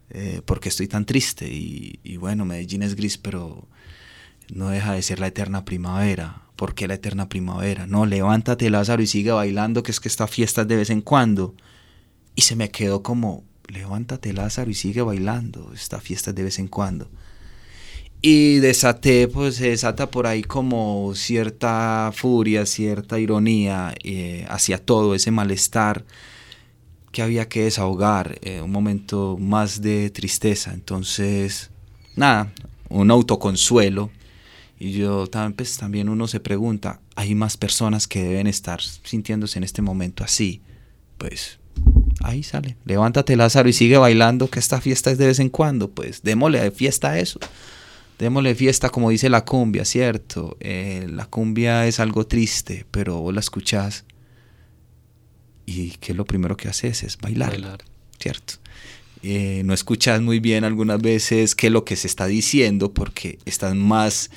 Eh, 0.09 0.41
porque 0.45 0.69
estoy 0.69 0.87
tan 0.87 1.05
triste? 1.05 1.47
Y, 1.47 1.99
y 2.03 2.17
bueno, 2.17 2.45
Medellín 2.45 2.83
es 2.83 2.95
gris, 2.95 3.17
pero 3.17 3.67
no 4.53 4.69
deja 4.69 4.93
de 4.93 5.01
ser 5.01 5.19
la 5.19 5.27
eterna 5.27 5.63
primavera. 5.65 6.43
¿Por 6.55 6.75
qué 6.75 6.87
la 6.87 6.95
eterna 6.95 7.29
primavera? 7.29 7.87
No, 7.87 8.05
levántate 8.05 8.69
Lázaro 8.69 9.01
y 9.01 9.07
sigue 9.07 9.31
bailando, 9.31 9.83
que 9.83 9.91
es 9.91 9.99
que 9.99 10.09
esta 10.09 10.27
fiesta 10.27 10.61
es 10.61 10.67
de 10.67 10.75
vez 10.75 10.89
en 10.89 11.01
cuando. 11.01 11.55
Y 12.35 12.41
se 12.41 12.55
me 12.55 12.69
quedó 12.69 13.01
como, 13.01 13.45
levántate 13.71 14.33
Lázaro 14.33 14.69
y 14.69 14.75
sigue 14.75 15.01
bailando, 15.01 15.71
esta 15.73 15.99
fiesta 15.99 16.33
de 16.33 16.43
vez 16.43 16.59
en 16.59 16.67
cuando. 16.67 17.09
Y 18.21 18.57
desaté, 18.57 19.27
pues 19.27 19.55
se 19.55 19.69
desata 19.69 20.11
por 20.11 20.27
ahí 20.27 20.43
como 20.43 21.13
cierta 21.15 22.11
furia, 22.13 22.67
cierta 22.67 23.19
ironía 23.19 23.95
eh, 24.03 24.45
hacia 24.49 24.77
todo 24.77 25.15
ese 25.15 25.31
malestar 25.31 26.05
que 27.11 27.23
había 27.23 27.49
que 27.49 27.63
desahogar, 27.63 28.37
eh, 28.43 28.61
un 28.61 28.71
momento 28.71 29.37
más 29.39 29.81
de 29.81 30.11
tristeza. 30.11 30.73
Entonces, 30.73 31.71
nada, 32.15 32.53
un 32.89 33.09
autoconsuelo. 33.09 34.11
Y 34.79 34.93
yo 34.93 35.27
pues, 35.55 35.77
también 35.77 36.09
uno 36.09 36.27
se 36.27 36.39
pregunta, 36.39 37.01
¿hay 37.15 37.35
más 37.35 37.57
personas 37.57 38.07
que 38.07 38.23
deben 38.23 38.47
estar 38.47 38.81
sintiéndose 38.81 39.57
en 39.59 39.63
este 39.63 39.81
momento 39.81 40.23
así? 40.23 40.61
Pues 41.17 41.60
ahí 42.23 42.43
sale. 42.43 42.77
Levántate 42.85 43.35
Lázaro 43.35 43.69
y 43.69 43.73
sigue 43.73 43.97
bailando, 43.97 44.49
que 44.49 44.59
esta 44.59 44.81
fiesta 44.81 45.11
es 45.11 45.17
de 45.17 45.27
vez 45.27 45.39
en 45.39 45.49
cuando. 45.49 45.89
Pues 45.89 46.23
démosle 46.23 46.71
fiesta 46.71 47.11
a 47.11 47.19
eso. 47.19 47.39
Démosle 48.19 48.53
fiesta 48.55 48.89
como 48.89 49.09
dice 49.09 49.29
la 49.29 49.45
cumbia, 49.45 49.83
¿cierto? 49.85 50.57
Eh, 50.59 51.07
la 51.09 51.25
cumbia 51.25 51.87
es 51.87 51.99
algo 51.99 52.27
triste, 52.27 52.85
pero 52.91 53.19
vos 53.19 53.33
la 53.33 53.39
escuchás 53.39 54.05
y 55.65 55.91
¿qué 55.99 56.11
es 56.11 56.17
lo 56.17 56.25
primero 56.25 56.57
que 56.57 56.67
haces? 56.67 57.03
Es 57.03 57.17
bailar, 57.17 57.83
¿cierto? 58.19 58.55
Eh, 59.23 59.61
no 59.65 59.73
escuchas 59.73 60.21
muy 60.21 60.39
bien 60.39 60.63
algunas 60.63 60.99
veces 60.99 61.55
qué 61.55 61.67
es 61.67 61.73
lo 61.73 61.85
que 61.85 61.95
se 61.95 62.07
está 62.07 62.25
diciendo 62.25 62.91
porque 62.91 63.37
estás 63.45 63.75
más 63.75 64.31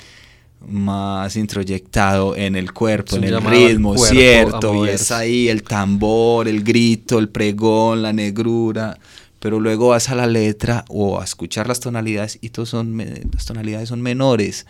más 0.67 1.35
introyectado 1.35 2.35
en 2.35 2.55
el 2.55 2.73
cuerpo, 2.73 3.17
en 3.17 3.25
el 3.25 3.41
ritmo, 3.41 3.97
cierto, 3.97 4.85
es 4.85 5.11
ahí 5.11 5.49
el 5.49 5.63
tambor, 5.63 6.47
el 6.47 6.63
grito, 6.63 7.19
el 7.19 7.29
pregón, 7.29 8.01
la 8.01 8.13
negrura, 8.13 8.97
pero 9.39 9.59
luego 9.59 9.89
vas 9.89 10.09
a 10.09 10.15
la 10.15 10.27
letra 10.27 10.85
o 10.89 11.19
a 11.19 11.23
escuchar 11.23 11.67
las 11.67 11.79
tonalidades 11.79 12.39
y 12.41 12.49
todos 12.49 12.69
son 12.69 12.97
las 13.31 13.45
tonalidades 13.45 13.89
son 13.89 14.01
menores. 14.01 14.65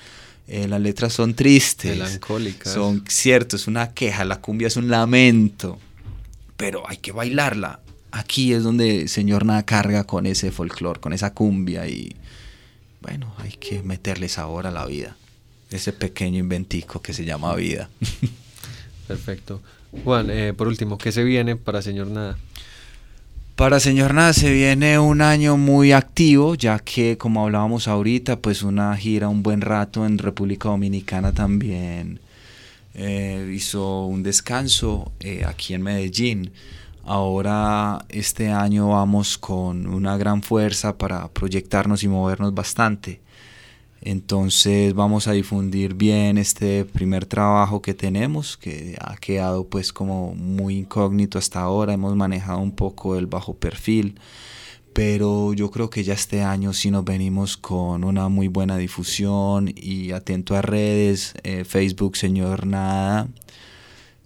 Eh, 0.47 0.67
las 0.67 0.79
letras 0.79 1.12
son 1.12 1.34
tristes, 1.34 1.91
melancólicas. 1.91 2.71
Son 2.71 3.03
cierto, 3.08 3.55
es 3.55 3.67
una 3.67 3.93
queja, 3.93 4.25
la 4.25 4.41
cumbia 4.41 4.67
es 4.67 4.77
un 4.77 4.89
lamento, 4.89 5.79
pero 6.55 6.88
hay 6.88 6.97
que 6.97 7.12
bailarla. 7.12 7.79
Aquí 8.12 8.53
es 8.53 8.62
donde 8.62 9.08
señor 9.08 9.43
nada 9.43 9.63
carga 9.63 10.03
con 10.03 10.27
ese 10.27 10.51
folclore, 10.51 10.99
con 10.99 11.13
esa 11.13 11.34
cumbia 11.34 11.88
y 11.88 12.15
bueno, 13.01 13.34
hay 13.39 13.51
que 13.51 13.81
meterle 13.81 14.29
sabor 14.29 14.67
a 14.67 14.71
la 14.71 14.86
vida 14.86 15.15
ese 15.71 15.93
pequeño 15.93 16.39
inventico 16.39 17.01
que 17.01 17.13
se 17.13 17.25
llama 17.25 17.56
vida. 17.56 17.89
Perfecto. 19.08 19.62
Juan, 20.04 20.30
eh, 20.30 20.54
por 20.54 20.67
último, 20.67 20.97
¿qué 20.97 21.12
se 21.12 21.23
viene 21.23 21.56
para 21.56 21.82
Señor 21.82 22.08
Nada? 22.08 22.38
Para 23.56 23.80
Señor 23.80 24.13
Nada 24.13 24.34
se 24.34 24.51
viene 24.51 24.99
un 24.99 25.21
año 25.21 25.56
muy 25.56 25.93
activo, 25.93 26.56
ya 26.56 26.80
que 26.80 27.17
como 27.17 27.43
hablábamos 27.43 27.88
ahorita, 27.88 28.39
pues 28.39 28.63
una 28.63 28.95
gira 28.97 29.30
un 29.30 29.43
buen 29.43 29.62
rato 29.62 30.06
en 30.06 30.17
República 30.17 30.69
Dominicana 30.69 31.32
también 31.32 32.19
eh, 32.93 33.51
hizo 33.54 34.06
un 34.06 34.23
descanso 34.23 35.12
eh, 35.19 35.43
aquí 35.45 35.73
en 35.73 35.84
Medellín. 35.84 36.51
Ahora 37.04 38.04
este 38.10 38.51
año 38.51 38.89
vamos 38.89 39.38
con 39.38 39.86
una 39.88 40.17
gran 40.17 40.41
fuerza 40.41 40.97
para 40.97 41.28
proyectarnos 41.28 42.04
y 42.04 42.08
movernos 42.08 42.54
bastante. 42.54 43.21
Entonces 44.05 44.93
vamos 44.93 45.27
a 45.27 45.31
difundir 45.31 45.95
bien 45.95 46.37
este 46.37 46.85
primer 46.85 47.25
trabajo 47.25 47.81
que 47.81 47.95
tenemos, 47.95 48.55
que 48.55 48.95
ha 49.01 49.17
quedado 49.17 49.67
pues 49.67 49.91
como 49.91 50.35
muy 50.35 50.77
incógnito 50.77 51.39
hasta 51.39 51.61
ahora, 51.61 51.93
hemos 51.93 52.15
manejado 52.15 52.59
un 52.59 52.71
poco 52.71 53.15
el 53.15 53.25
bajo 53.25 53.55
perfil, 53.55 54.19
pero 54.93 55.53
yo 55.53 55.71
creo 55.71 55.89
que 55.89 56.03
ya 56.03 56.13
este 56.13 56.43
año 56.43 56.71
sí 56.71 56.91
nos 56.91 57.03
venimos 57.03 57.57
con 57.57 58.03
una 58.03 58.29
muy 58.29 58.47
buena 58.47 58.77
difusión 58.77 59.73
y 59.75 60.11
atento 60.11 60.55
a 60.55 60.61
redes, 60.61 61.33
eh, 61.41 61.63
Facebook 61.65 62.15
Señor 62.15 62.67
Nada, 62.67 63.27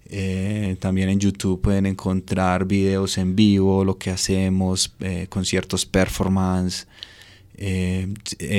eh, 0.09 0.75
también 0.81 1.07
en 1.07 1.21
YouTube 1.21 1.61
pueden 1.61 1.85
encontrar 1.85 2.65
videos 2.65 3.17
en 3.17 3.33
vivo, 3.37 3.85
lo 3.85 3.97
que 3.97 4.09
hacemos, 4.09 4.93
eh, 4.99 5.27
conciertos 5.29 5.85
performance 5.85 6.85
eh, 7.61 8.07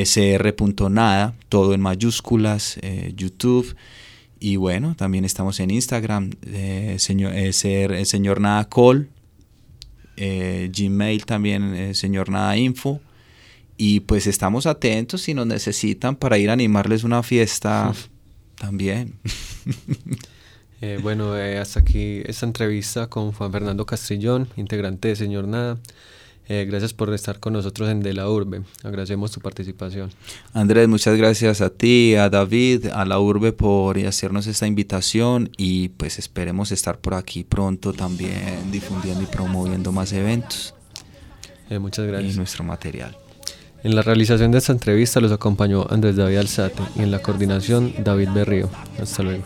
sr.nada, 0.04 1.34
todo 1.48 1.72
en 1.72 1.80
mayúsculas, 1.80 2.78
eh, 2.82 3.14
YouTube. 3.16 3.74
Y 4.38 4.56
bueno, 4.56 4.94
también 4.94 5.24
estamos 5.24 5.58
en 5.60 5.70
Instagram, 5.70 6.32
eh, 6.46 6.96
señor, 6.98 7.34
SR, 7.34 8.04
señor 8.04 8.40
Nada 8.40 8.68
Call, 8.68 9.08
Gmail 10.18 11.24
también, 11.24 11.94
señor 11.94 12.28
Nada 12.28 12.56
Info. 12.58 13.00
Y 13.78 14.00
pues 14.00 14.26
estamos 14.26 14.66
atentos 14.66 15.22
si 15.22 15.32
nos 15.32 15.46
necesitan 15.46 16.14
para 16.14 16.36
ir 16.36 16.50
a 16.50 16.52
animarles 16.52 17.02
una 17.02 17.22
fiesta 17.22 17.94
también. 18.58 19.14
bueno, 21.02 21.32
hasta 21.32 21.80
aquí 21.80 22.20
esta 22.26 22.44
entrevista 22.44 23.06
con 23.06 23.32
Juan 23.32 23.50
Fernando 23.50 23.86
Castrillón, 23.86 24.46
integrante 24.56 25.08
de 25.08 25.16
Señor 25.16 25.48
Nada. 25.48 25.78
Eh, 26.52 26.64
gracias 26.64 26.92
por 26.92 27.14
estar 27.14 27.38
con 27.38 27.52
nosotros 27.52 27.88
en 27.90 28.00
De 28.00 28.12
la 28.12 28.28
Urbe. 28.28 28.62
Agradecemos 28.82 29.30
tu 29.30 29.40
participación. 29.40 30.10
Andrés, 30.52 30.88
muchas 30.88 31.16
gracias 31.16 31.60
a 31.60 31.70
ti, 31.70 32.16
a 32.16 32.28
David, 32.28 32.86
a 32.86 33.04
la 33.04 33.20
Urbe 33.20 33.52
por 33.52 33.96
hacernos 33.98 34.48
esta 34.48 34.66
invitación 34.66 35.50
y 35.56 35.90
pues 35.90 36.18
esperemos 36.18 36.72
estar 36.72 36.98
por 36.98 37.14
aquí 37.14 37.44
pronto 37.44 37.92
también 37.92 38.72
difundiendo 38.72 39.22
y 39.22 39.26
promoviendo 39.26 39.92
más 39.92 40.12
eventos. 40.12 40.74
Eh, 41.68 41.78
muchas 41.78 42.08
gracias. 42.08 42.34
Y 42.34 42.36
nuestro 42.36 42.64
material. 42.64 43.16
En 43.84 43.94
la 43.94 44.02
realización 44.02 44.50
de 44.50 44.58
esta 44.58 44.72
entrevista 44.72 45.20
los 45.20 45.30
acompañó 45.30 45.86
Andrés 45.88 46.16
David 46.16 46.38
Alzate 46.38 46.82
y 46.96 47.02
en 47.02 47.12
la 47.12 47.22
coordinación 47.22 47.94
David 48.02 48.30
Berrío. 48.34 48.68
Hasta 49.00 49.22
luego. 49.22 49.44